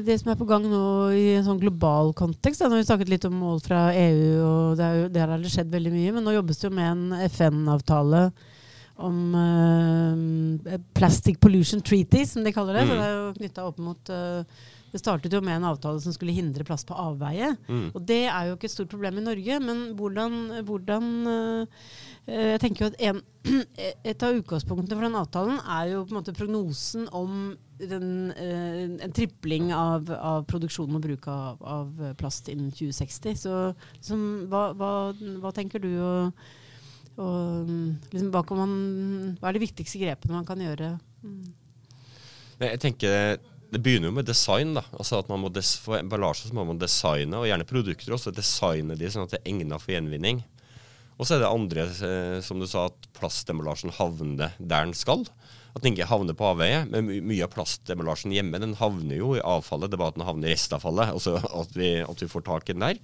det, 0.05 0.19
som, 0.19 0.29
er 0.29 0.37
på 0.37 0.45
gang 0.45 0.65
nå 0.69 1.09
i 1.17 1.23
en 1.33 1.45
sånn 1.47 1.61
global 1.61 2.11
kontekst 2.13 2.61
da, 2.61 2.69
har 2.69 2.77
vi 2.77 2.85
snakket 2.85 3.09
litt 3.09 3.25
om 3.25 3.33
mål 3.41 3.57
fra 3.65 3.87
EU, 3.97 4.27
og 4.45 4.77
det 4.77 4.85
er 4.85 5.07
der 5.15 5.33
har 5.33 5.41
det 5.41 5.49
skjedd 5.49 5.73
veldig 5.73 5.93
mye. 5.95 6.11
Men 6.13 6.27
nå 6.27 6.35
jobbes 6.35 6.61
det 6.61 6.67
jo 6.67 6.75
med 6.77 6.91
en 6.91 7.25
FN-avtale 7.31 8.21
om 9.01 9.17
uh, 9.33 10.77
Plastic 10.93 11.39
Pollution 11.41 11.81
Treaty, 11.81 12.25
som 12.29 12.45
de 12.45 12.53
kaller 12.53 12.77
det. 12.77 12.85
Mm. 12.85 12.89
Så 12.91 12.99
det 12.99 13.07
er 13.07 13.17
jo 13.17 13.33
knytta 13.39 13.67
opp 13.71 13.81
mot 13.81 14.13
uh, 14.13 14.69
det 14.93 15.01
startet 15.01 15.33
jo 15.33 15.41
med 15.41 15.57
en 15.57 15.65
avtale 15.71 15.97
som 16.03 16.13
skulle 16.13 16.35
hindre 16.35 16.65
plast 16.67 16.85
på 16.85 16.93
avveie. 17.01 17.55
Mm. 17.65 17.87
Og 17.97 18.01
det 18.05 18.27
er 18.29 18.45
jo 18.45 18.57
ikke 18.57 18.67
et 18.69 18.75
stort 18.75 18.91
problem 18.91 19.17
i 19.17 19.25
Norge, 19.25 19.59
men 19.65 19.83
hvordan, 19.97 20.41
hvordan 20.67 21.07
uh, 21.25 21.85
Jeg 22.29 22.59
tenker 22.61 22.85
jo 22.85 22.89
at 22.91 22.99
en, 23.09 23.21
Et 24.11 24.23
av 24.23 24.37
utgangspunktene 24.37 24.93
for 24.93 25.07
den 25.07 25.17
avtalen 25.17 25.57
er 25.65 25.95
jo 25.95 26.03
på 26.05 26.13
en 26.13 26.19
måte 26.19 26.35
prognosen 26.37 27.07
om 27.09 27.55
den, 27.81 28.11
uh, 28.37 28.83
en 29.03 29.15
tripling 29.17 29.71
av, 29.73 30.11
av, 30.13 30.45
produksjonen 30.51 30.99
og 30.99 31.07
bruk 31.07 31.25
av, 31.31 31.63
av, 31.65 32.13
plast 32.19 32.51
innen 32.53 32.69
2060. 32.69 33.39
Så 33.47 33.55
liksom, 33.95 34.27
hva, 34.53 34.67
hva, 34.77 34.91
hva, 35.41 35.53
tenker 35.57 35.81
du 35.81 35.89
og, 35.95 36.45
og 37.17 37.73
liksom, 38.13 38.29
hva, 38.29 38.45
man, 38.61 38.77
hva, 39.39 39.49
er 39.49 39.57
de 39.57 39.65
viktigste 39.65 40.05
grepene 40.05 40.37
man 40.37 40.45
kan 40.45 40.61
gjøre? 40.61 40.93
Mm. 41.25 41.41
Jeg 42.61 42.79
tenker 42.79 43.41
det 43.73 43.81
begynner 43.81 44.11
jo 44.11 44.15
med 44.19 44.27
design. 44.29 44.75
da, 44.77 44.83
altså 44.93 45.19
at 45.19 45.29
man 45.31 45.41
må 45.43 45.51
For 45.81 45.97
emballasje 45.97 46.49
så 46.49 46.57
må 46.57 46.65
man 46.67 46.81
designe, 46.81 47.39
og 47.39 47.47
gjerne 47.49 47.67
produkter 47.67 48.13
også, 48.13 48.33
designe 48.35 48.97
de 48.99 49.09
sånn 49.09 49.25
at 49.25 49.33
det 49.33 49.41
er 49.41 49.49
egnet 49.51 49.81
for 49.81 49.95
gjenvinning. 49.95 50.43
Og 51.17 51.27
så 51.27 51.35
er 51.35 51.43
det 51.43 51.49
andre, 51.49 51.87
eh, 52.07 52.39
som 52.41 52.59
du 52.59 52.67
sa, 52.69 52.87
at 52.89 53.09
plastemballasjen 53.17 53.93
havner 53.99 54.55
der 54.57 54.87
den 54.87 54.95
skal. 54.97 55.25
At 55.73 55.81
den 55.81 55.93
ikke 55.93 56.09
havner 56.09 56.37
på 56.37 56.47
avveie. 56.51 56.83
Men 56.89 57.09
mye 57.25 57.45
av 57.45 57.53
plastemballasjen 57.53 58.33
hjemme 58.33 58.61
den 58.61 58.75
havner 58.77 59.17
jo 59.17 59.33
i 59.37 59.43
avfallet. 59.43 59.89
Det 59.89 59.97
er 59.97 60.03
bare 60.03 60.13
at 60.13 60.19
den 60.19 60.27
havner 60.27 60.49
i 60.49 60.55
restavfallet. 60.55 61.13
Altså 61.13 61.37
at 61.41 61.77
vi, 61.77 61.95
at 62.05 62.21
vi 62.21 62.29
får 62.29 62.45
tak 62.49 62.69
i 62.69 62.75
den 62.75 62.85
der. 62.85 63.01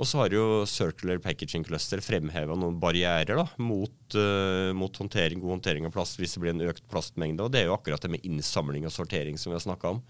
Og 0.00 0.08
så 0.08 0.22
har 0.22 0.34
jo 0.34 0.64
Circular 0.66 1.20
Packaging 1.22 1.64
Cluster 1.66 2.00
fremheva 2.02 2.56
noen 2.58 2.78
barrierer 2.80 3.36
da, 3.38 3.44
mot, 3.60 3.96
uh, 4.16 4.72
mot 4.74 4.96
håndtering, 5.02 5.42
god 5.42 5.58
håndtering 5.58 5.86
av 5.86 5.92
plast 5.94 6.18
hvis 6.18 6.36
det 6.36 6.42
blir 6.42 6.54
en 6.54 6.64
økt 6.70 6.86
plastmengde. 6.90 7.44
Og 7.44 7.52
det 7.52 7.62
er 7.62 7.68
jo 7.68 7.76
akkurat 7.76 8.02
det 8.02 8.14
med 8.14 8.24
innsamling 8.26 8.88
og 8.88 8.94
sortering 8.94 9.38
som 9.38 9.52
vi 9.52 9.58
har 9.58 9.66
snakka 9.66 9.92
om. 9.94 10.00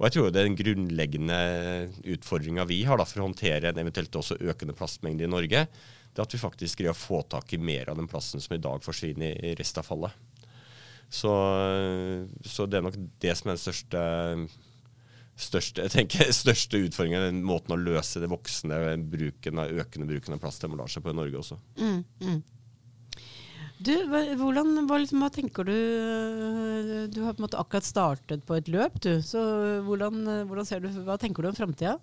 Og 0.00 0.06
jeg 0.06 0.14
tror 0.14 0.30
det 0.32 0.40
er 0.40 0.46
den 0.48 0.56
grunnleggende 0.56 1.40
utfordringa 2.14 2.64
vi 2.70 2.78
har 2.88 2.96
da, 2.96 3.04
for 3.04 3.20
å 3.20 3.26
håndtere 3.26 3.68
en 3.68 3.82
eventuelt 3.82 4.16
også 4.16 4.38
økende 4.40 4.76
plastmengde 4.78 5.26
i 5.26 5.28
Norge, 5.28 5.66
det 6.10 6.22
er 6.22 6.24
at 6.24 6.34
vi 6.34 6.40
faktisk 6.40 6.80
greier 6.80 6.94
å 6.94 6.98
få 6.98 7.20
tak 7.28 7.52
i 7.52 7.60
mer 7.60 7.90
av 7.92 7.98
den 8.00 8.08
plasten 8.10 8.40
som 8.42 8.56
i 8.56 8.62
dag 8.62 8.80
forsvinner 8.82 9.36
i 9.44 9.52
restavfallet. 9.58 10.14
Så, 11.10 11.30
så 12.46 12.66
det 12.70 12.78
er 12.78 12.86
nok 12.86 12.96
det 13.20 13.34
som 13.36 13.50
er 13.50 13.58
den 13.58 13.62
største 13.62 14.02
største, 15.40 15.86
jeg 15.86 15.94
tenker, 15.94 16.30
største 16.42 16.80
utfordringen 16.86 17.26
den 17.28 17.42
måten 17.46 17.74
å 17.76 17.80
løse 17.80 18.22
det 18.22 18.30
voksende 18.30 18.96
bruken 19.10 19.60
av, 19.62 19.74
økende 19.84 20.08
bruken 20.10 20.36
av 20.36 20.42
plastemballasje 20.42 21.02
på 21.04 21.12
i 21.12 21.18
Norge 21.18 21.42
også. 21.42 21.60
Mm, 21.80 22.00
mm. 22.24 22.40
Du, 23.80 23.94
hvordan, 24.36 24.74
hva, 24.84 24.98
liksom, 25.00 25.22
hva, 25.24 25.30
tenker 25.32 25.64
du 25.64 25.72
Du 27.08 27.22
har 27.24 27.32
på 27.32 27.40
en 27.40 27.46
måte 27.46 27.56
akkurat 27.56 27.86
startet 27.86 28.42
på 28.44 28.58
et 28.58 28.68
løp, 28.68 28.98
du. 29.00 29.14
Så 29.24 29.40
hvordan, 29.86 30.20
hvordan 30.50 30.68
ser 30.68 30.84
du, 30.84 30.90
hva 31.06 31.16
tenker 31.20 31.40
du 31.40 31.48
om 31.48 31.56
framtida? 31.56 31.96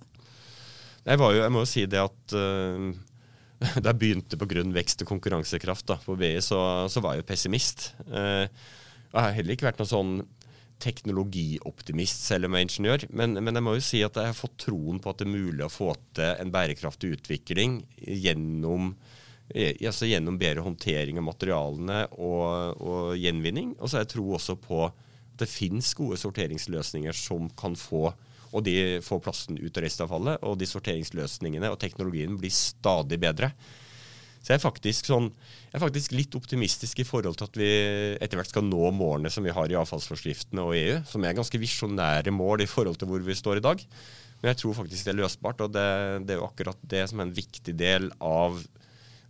Jeg, 1.05 1.21
jeg 1.21 1.53
må 1.53 1.61
jo 1.61 1.69
si 1.69 1.85
det 1.87 2.01
at 2.01 2.33
uh, 2.35 2.89
da 3.83 3.91
jeg 3.91 3.99
begynte 4.01 4.39
på 4.41 4.49
grunn 4.49 4.73
vekst 4.75 5.05
og 5.05 5.11
konkurransekraft 5.13 5.85
da, 5.93 5.99
på 6.01 6.17
BI, 6.17 6.33
så, 6.43 6.59
så, 6.89 7.03
var 7.03 7.15
jeg 7.15 7.23
jo 7.23 7.29
pessimist. 7.29 7.91
Uh, 8.09 8.49
jeg 9.13 9.21
har 9.21 9.37
heller 9.37 9.55
ikke 9.55 9.69
vært 9.69 9.79
noen 9.81 9.93
sånn 9.93 10.17
teknologioptimist, 10.83 12.25
selv 12.27 12.47
om 12.47 12.55
jeg 12.55 12.63
er 12.63 12.67
ingeniør. 12.67 13.05
Men, 13.09 13.37
men, 13.41 13.55
jeg 13.57 13.65
må 13.65 13.75
jo 13.77 13.85
si 13.85 14.01
at 14.05 14.17
jeg 14.19 14.31
har 14.31 14.37
fått 14.37 14.59
troen 14.67 15.01
på 15.01 15.11
at 15.11 15.21
det 15.21 15.27
er 15.27 15.33
mulig 15.33 15.65
å 15.65 15.73
få 15.73 15.91
til 16.17 16.43
en 16.43 16.53
bærekraftig 16.53 17.15
utvikling 17.17 17.79
gjennom, 17.97 18.93
altså 19.55 20.09
gjennom 20.09 20.37
bedre 20.41 20.65
håndtering 20.65 21.19
av 21.21 21.27
materialene 21.29 22.03
og, 22.17 22.77
og 22.77 23.17
gjenvinning. 23.17 23.75
Og 23.79 23.89
så 23.89 23.99
har 23.99 24.07
jeg 24.07 24.15
tro 24.17 24.29
også 24.37 24.57
på 24.61 24.85
at 24.87 25.03
det 25.37 25.49
finnes 25.49 25.91
gode 25.97 26.17
sorteringsløsninger 26.17 27.13
som 27.17 27.49
kan 27.57 27.77
få 27.77 28.09
og 28.55 28.63
de 28.63 29.01
får 29.03 29.19
plasten 29.23 29.57
ut 29.59 29.77
av 29.77 29.83
restavfallet, 29.83 30.45
og 30.45 30.55
de 30.59 30.69
sorteringsløsningene 30.69 31.71
og 31.71 31.79
teknologien 31.81 32.37
blir 32.39 32.53
stadig 32.53 33.19
bedre. 33.21 33.51
Så 34.47 34.55
jeg 34.55 34.61
er, 34.63 34.93
sånn, 34.95 35.25
jeg 35.67 35.75
er 35.75 35.81
faktisk 35.83 36.13
litt 36.15 36.35
optimistisk 36.39 37.01
i 37.03 37.05
forhold 37.07 37.35
til 37.35 37.49
at 37.49 37.57
vi 37.59 37.67
etter 38.15 38.39
hvert 38.39 38.53
skal 38.53 38.63
nå 38.63 38.93
målene 38.95 39.27
som 39.33 39.43
vi 39.43 39.51
har 39.51 39.67
i 39.67 39.75
avfallsforskriftene 39.75 40.63
og 40.63 40.77
EU, 40.77 41.01
som 41.09 41.25
er 41.27 41.35
ganske 41.35 41.59
visjonære 41.59 42.31
mål 42.31 42.63
i 42.63 42.69
forhold 42.71 42.95
til 43.01 43.11
hvor 43.11 43.25
vi 43.27 43.35
står 43.35 43.59
i 43.59 43.65
dag. 43.65 43.83
Men 44.39 44.53
jeg 44.53 44.61
tror 44.61 44.77
faktisk 44.77 45.03
det 45.03 45.11
er 45.11 45.19
løsbart, 45.19 45.65
og 45.65 45.73
det, 45.75 45.83
det 46.29 46.35
er 46.35 46.39
jo 46.39 46.47
akkurat 46.47 46.79
det 46.93 47.03
som 47.11 47.19
er 47.19 47.27
en 47.27 47.35
viktig 47.35 47.75
del 47.75 48.07
av 48.23 48.55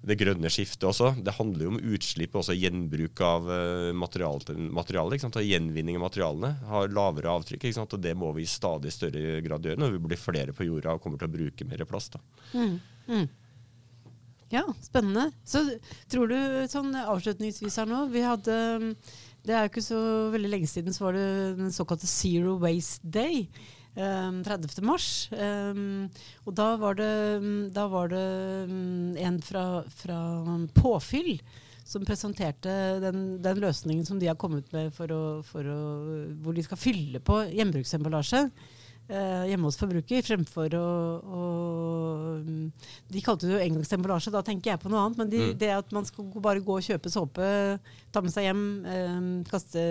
det 0.06 0.20
grønne 0.22 0.52
skiftet 0.54 0.86
også. 0.86 1.16
Det 1.26 1.34
handler 1.40 1.66
jo 1.66 1.72
om 1.74 1.82
utslipp 1.96 2.36
og 2.36 2.44
også 2.44 2.54
gjenbruk 2.54 3.24
av 3.26 3.50
uh, 3.50 3.90
materiale, 3.98 4.54
materiale 4.70 5.18
og 5.18 5.42
Gjenvinning 5.48 5.98
av 5.98 6.06
materialene 6.06 6.54
har 6.70 6.94
lavere 6.94 7.34
avtrykk. 7.34 7.66
og 7.82 7.98
Det 8.06 8.14
må 8.14 8.30
vi 8.38 8.46
i 8.46 8.52
stadig 8.52 8.94
større 8.94 9.42
grad 9.42 9.66
gjøre 9.66 9.82
når 9.82 9.98
vi 9.98 10.06
blir 10.12 10.22
flere 10.22 10.54
på 10.54 10.70
jorda 10.70 10.94
og 10.94 11.02
kommer 11.02 11.18
til 11.18 11.32
å 11.32 11.36
bruke 11.40 11.66
mer 11.66 11.88
plast. 11.90 12.22
Mm. 12.54 12.78
Mm. 13.10 13.28
Ja, 14.54 14.64
spennende. 14.80 15.32
Så 15.48 15.64
tror 16.12 16.32
du 16.32 16.38
sånn 16.72 16.94
avslutningsvis 16.96 17.76
her 17.82 17.90
nå 17.90 18.06
Vi 18.14 18.22
hadde 18.24 18.54
Det 19.44 19.52
er 19.56 19.66
jo 19.66 19.72
ikke 19.74 19.84
så 19.84 20.00
veldig 20.32 20.52
lenge 20.54 20.70
siden 20.72 20.96
så 20.96 21.08
var 21.08 21.18
det 21.18 21.28
den 21.60 21.74
såkalte 21.76 22.08
Zero 22.08 22.56
Waste 22.62 23.04
Day. 23.04 23.48
Um, 23.98 24.44
30. 24.46 24.78
mars. 24.86 25.26
Um, 25.34 26.06
og 26.46 26.54
da 26.54 26.68
var 26.78 27.00
det, 27.00 27.14
da 27.74 27.88
var 27.90 28.12
det 28.12 28.28
um, 28.70 29.16
en 29.18 29.40
fra, 29.42 29.64
fra, 29.90 30.18
Påfyll 30.78 31.40
som 31.88 32.06
presenterte 32.06 32.70
den, 33.02 33.40
den, 33.42 33.62
løsningen 33.64 34.06
som 34.06 34.20
de 34.22 34.30
har 34.30 34.38
kommet 34.38 34.70
med 34.76 34.92
for 34.94 35.10
å, 35.10 35.22
for 35.48 35.66
å, 35.66 35.80
hvor 36.44 36.54
de 36.54 36.66
skal 36.68 36.78
fylle 36.78 37.24
på 37.26 37.40
gjenbruksemballasje 37.58 38.44
hjemme 39.08 39.70
hos 39.70 39.78
forbruker, 39.80 40.24
fremfor 40.26 40.74
å, 40.76 40.88
å, 41.24 41.44
De 43.08 43.22
kalte 43.24 43.48
det 43.48 43.54
jo 43.56 43.62
engangsemballasje, 43.64 44.34
da 44.34 44.42
tenker 44.44 44.74
jeg 44.74 44.82
på 44.84 44.92
noe 44.92 45.06
annet. 45.06 45.22
Men 45.22 45.32
de, 45.32 45.44
mm. 45.46 45.54
det 45.62 45.70
at 45.78 45.94
man 45.96 46.08
skal 46.08 46.28
bare 46.44 46.64
gå 46.64 46.76
og 46.76 46.84
kjøpe 46.84 47.12
såpe, 47.14 47.48
ta 48.12 48.24
med 48.24 48.36
seg 48.36 48.50
hjem, 48.50 48.66
eh, 48.84 49.22
kaste 49.48 49.86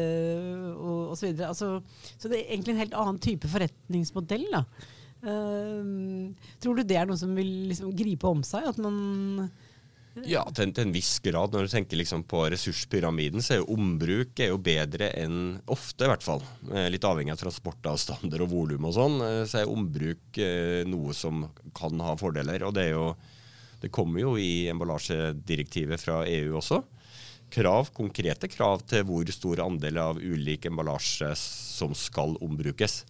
og 0.74 1.16
osv. 1.16 1.30
Så, 1.32 1.48
altså, 1.48 1.70
så 2.18 2.32
det 2.32 2.42
er 2.42 2.52
egentlig 2.52 2.76
en 2.76 2.84
helt 2.84 3.00
annen 3.00 3.22
type 3.24 3.50
forretningsmodell. 3.52 4.46
da. 4.52 4.66
Uh, 5.26 6.28
tror 6.62 6.76
du 6.76 6.84
det 6.86 6.98
er 7.00 7.08
noe 7.08 7.18
som 7.18 7.32
vil 7.34 7.70
liksom 7.72 7.94
gripe 7.96 8.28
om 8.28 8.44
seg? 8.46 8.68
At 8.68 8.76
man 8.82 9.48
ja, 10.24 10.42
til, 10.54 10.72
til, 10.72 10.86
en 10.86 10.94
viss 10.94 11.18
grad. 11.24 11.52
Når 11.52 11.66
du 11.66 11.72
tenker 11.72 12.00
liksom 12.00 12.24
på 12.28 12.46
ressurspyramiden, 12.52 13.42
så 13.44 13.56
er 13.56 13.60
jo 13.60 13.76
ombruk 13.76 14.40
er 14.40 14.52
jo 14.52 14.60
bedre 14.62 15.10
enn 15.18 15.58
ofte, 15.72 16.06
i 16.06 16.10
hvert 16.10 16.24
fall. 16.24 16.44
Eh, 16.72 16.88
litt 16.92 17.04
avhengig 17.04 17.34
av 17.34 17.40
transportavstander 17.42 18.44
og 18.46 18.52
volum 18.54 18.88
og 18.88 18.96
sånn, 18.96 19.20
eh, 19.26 19.42
så 19.48 19.60
er 19.60 19.72
ombruk 19.72 20.40
eh, 20.40 20.82
noe 20.88 21.16
som 21.16 21.44
kan 21.76 22.00
ha 22.04 22.16
fordeler. 22.20 22.64
Og 22.68 22.76
det, 22.78 22.88
jo, 22.94 23.10
det 23.82 23.92
kommer 23.94 24.24
jo 24.24 24.36
i 24.40 24.68
emballasjedirektivet 24.72 26.00
fra 26.00 26.22
EU 26.30 26.56
også. 26.62 26.80
Krav, 27.52 27.92
konkrete 27.94 28.48
krav 28.50 28.82
til 28.88 29.04
hvor 29.06 29.28
stor 29.30 29.62
andel 29.68 30.00
av 30.02 30.18
ulik 30.18 30.66
emballasje 30.66 31.30
som 31.38 31.92
skal 31.94 32.34
ombrukes. 32.42 33.02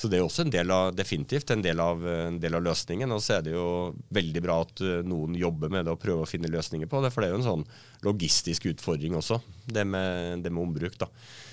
Så 0.00 0.08
det 0.08 0.16
er 0.16 0.24
også 0.24 0.46
en 0.46 0.52
del 0.52 0.70
av, 0.72 0.94
definitivt 0.96 1.50
en 1.52 1.60
del 1.60 1.80
av, 1.84 2.00
en 2.08 2.38
del 2.40 2.56
av 2.56 2.64
løsningen. 2.64 3.12
Og 3.12 3.20
så 3.20 3.36
er 3.36 3.44
det 3.44 3.52
jo 3.52 3.66
veldig 4.16 4.42
bra 4.46 4.62
at 4.64 4.80
eh, 4.80 5.02
noen 5.04 5.36
jobber 5.36 5.72
med 5.72 5.84
det 5.84 5.92
og 5.92 6.00
prøver 6.00 6.24
å 6.24 6.30
finne 6.30 6.48
løsninger 6.48 6.88
på 6.88 7.02
det. 7.04 7.12
For 7.12 7.20
det 7.20 7.28
er 7.28 7.36
jo 7.36 7.42
en 7.42 7.50
sånn 7.50 7.66
logistisk 8.06 8.70
utfordring 8.72 9.18
også, 9.18 9.42
det 9.68 9.84
med, 9.84 10.40
det 10.46 10.52
med 10.54 10.64
ombruk. 10.64 10.96
da. 11.02 11.10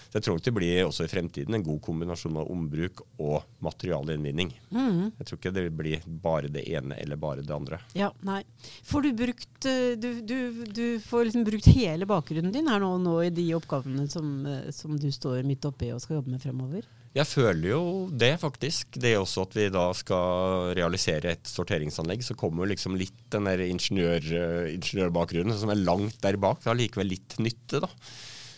Så 0.07 0.15
jeg 0.15 0.23
tror 0.23 0.39
det 0.39 0.53
blir 0.55 0.85
også 0.85 1.03
i 1.03 1.11
fremtiden 1.11 1.57
en 1.57 1.65
god 1.65 1.81
kombinasjon 1.83 2.37
av 2.39 2.51
ombruk 2.51 3.01
og 3.19 3.43
materialinnvinning. 3.67 4.53
Mm. 4.71 5.01
Jeg 5.17 5.27
tror 5.27 5.39
ikke 5.41 5.53
det 5.57 5.65
blir 5.75 6.05
bare 6.07 6.51
det 6.51 6.63
ene 6.71 6.95
eller 7.03 7.19
bare 7.19 7.43
det 7.43 7.51
andre. 7.51 7.81
Ja, 7.97 8.13
nei. 8.23 8.39
Får 8.87 9.03
du 9.03 9.09
brukt 9.25 9.67
eh, 9.67 9.97
du, 9.99 10.21
du, 10.23 10.63
du 10.71 10.85
får 11.03 11.27
liksom 11.27 11.43
brukt 11.47 11.67
hele 11.75 12.07
bakgrunnen 12.07 12.55
din 12.55 12.71
her 12.71 12.79
nå, 12.79 12.93
nå 13.03 13.17
i 13.25 13.33
de 13.35 13.49
oppgavene 13.59 14.07
som, 14.11 14.31
eh, 14.47 14.71
som 14.71 14.95
du 14.95 15.09
står 15.11 15.43
midt 15.47 15.67
oppi 15.67 15.91
og 15.91 15.99
skal 16.03 16.21
jobbe 16.21 16.37
med 16.37 16.45
fremover? 16.47 16.87
Jeg 17.17 17.25
føler 17.25 17.71
jo 17.71 17.81
det, 18.13 18.35
faktisk. 18.41 18.97
Det 19.01 19.13
er 19.13 19.21
også 19.21 19.47
at 19.47 19.55
vi 19.57 19.67
da 19.73 19.87
skal 19.97 20.73
realisere 20.77 21.33
et 21.33 21.49
sorteringsanlegg, 21.49 22.21
så 22.21 22.37
kommer 22.37 22.69
liksom 22.69 22.97
litt 22.99 23.17
den 23.33 23.49
der 23.49 23.63
ingeniør, 23.65 24.21
uh, 24.21 24.69
ingeniørbakgrunnen 24.75 25.57
som 25.57 25.73
er 25.73 25.81
langt 25.81 26.19
der 26.21 26.37
bak. 26.41 26.61
Det 26.61 26.69
har 26.69 26.77
likevel 26.77 27.09
litt 27.15 27.39
nytte, 27.41 27.81
da. 27.87 27.89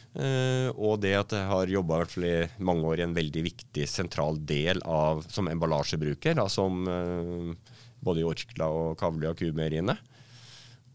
Uh, 0.09 0.67
og 0.73 0.99
det 1.03 1.13
at 1.15 1.35
jeg 1.37 1.47
har 1.51 1.71
jobba 1.71 2.01
i 2.25 2.33
mange 2.65 2.87
år 2.89 2.99
i 2.99 3.05
en 3.05 3.15
veldig 3.15 3.43
viktig 3.45 3.85
sentral 3.87 4.41
del 4.49 4.81
av 4.83 5.21
som 5.31 5.47
emballasjebruker, 5.51 6.35
da, 6.41 6.49
som 6.51 6.83
uh, 6.89 7.75
både 8.03 8.23
i 8.23 8.27
Orkla 8.27 8.67
og 8.73 8.97
Kavli 8.99 9.29
og 9.29 9.39
Kumeieriene. 9.39 9.95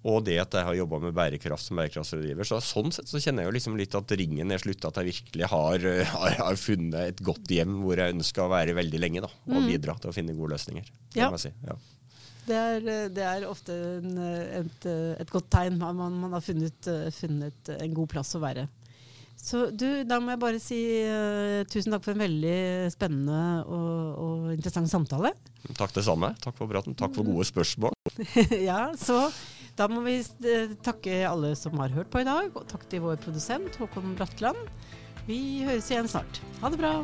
Og 0.04 0.20
det 0.26 0.36
at 0.42 0.52
jeg 0.52 0.66
har 0.66 0.76
jobba 0.76 0.98
med 1.00 1.14
bærekraft 1.16 1.64
som 1.64 1.78
bærekraftsrådgiver. 1.80 2.44
Så 2.44 2.58
sånn 2.60 2.92
sett 2.92 3.08
så 3.08 3.20
kjenner 3.22 3.44
jeg 3.44 3.48
jo 3.48 3.56
liksom 3.56 3.78
litt 3.80 3.96
at 3.96 4.12
ringen 4.20 4.52
er 4.52 4.60
slutta, 4.60 4.90
at 4.90 5.00
jeg 5.00 5.14
virkelig 5.14 5.48
har, 5.48 5.88
har, 6.12 6.36
har, 6.42 6.60
funnet 6.60 7.14
et 7.14 7.24
godt 7.24 7.48
hjem 7.56 7.78
hvor 7.80 8.00
jeg 8.00 8.16
ønsker 8.18 8.44
å 8.44 8.52
være 8.52 8.76
veldig 8.76 9.00
lenge. 9.00 9.24
da, 9.24 9.32
Og 9.48 9.56
mm. 9.62 9.68
bidra 9.72 9.96
til 9.96 10.12
å 10.12 10.16
finne 10.16 10.36
gode 10.36 10.58
løsninger. 10.58 10.92
Ja. 11.16 11.30
Si. 11.40 11.54
ja. 11.64 11.78
Det, 12.44 12.60
er, 12.60 12.88
det 13.16 13.24
er, 13.24 13.48
ofte 13.48 13.72
en, 14.02 14.20
et, 14.60 14.88
et, 14.92 15.30
godt 15.32 15.48
tegn. 15.56 15.80
Man, 15.80 16.20
man 16.20 16.36
har 16.36 16.44
funnet, 16.44 16.92
funnet, 17.16 17.72
en 17.78 17.96
god 17.96 18.12
plass 18.12 18.36
å 18.36 18.44
være. 18.44 18.68
Så 19.44 19.66
du, 19.72 20.04
da 20.08 20.20
må 20.20 20.32
jeg 20.32 20.40
bare 20.40 20.60
si 20.62 20.78
uh, 21.04 21.64
tusen 21.68 21.92
takk 21.92 22.04
for 22.06 22.14
en 22.14 22.22
veldig 22.22 22.92
spennende 22.94 23.40
og, 23.68 23.96
og 24.20 24.46
interessant 24.54 24.88
samtale. 24.88 25.34
Takk 25.76 25.92
det 25.96 26.04
samme. 26.06 26.32
Takk 26.40 26.56
for 26.56 26.70
praten. 26.70 26.96
Takk 26.96 27.12
for 27.16 27.28
gode 27.28 27.44
spørsmål. 27.48 27.96
ja, 28.68 28.86
så 28.96 29.26
da 29.78 29.88
må 29.90 30.04
vi 30.06 30.18
eh, 30.20 30.74
takke 30.86 31.22
alle 31.28 31.54
som 31.58 31.78
har 31.82 31.94
hørt 31.94 32.12
på 32.12 32.22
i 32.22 32.28
dag, 32.28 32.52
og 32.54 32.68
takk 32.70 32.86
til 32.90 33.02
vår 33.06 33.18
produsent 33.24 33.78
Håkon 33.80 34.14
Bratland. 34.18 34.60
Vi 35.26 35.64
høres 35.66 35.90
igjen 35.90 36.10
snart. 36.10 36.42
Ha 36.62 36.70
det 36.70 36.82
bra. 36.82 36.98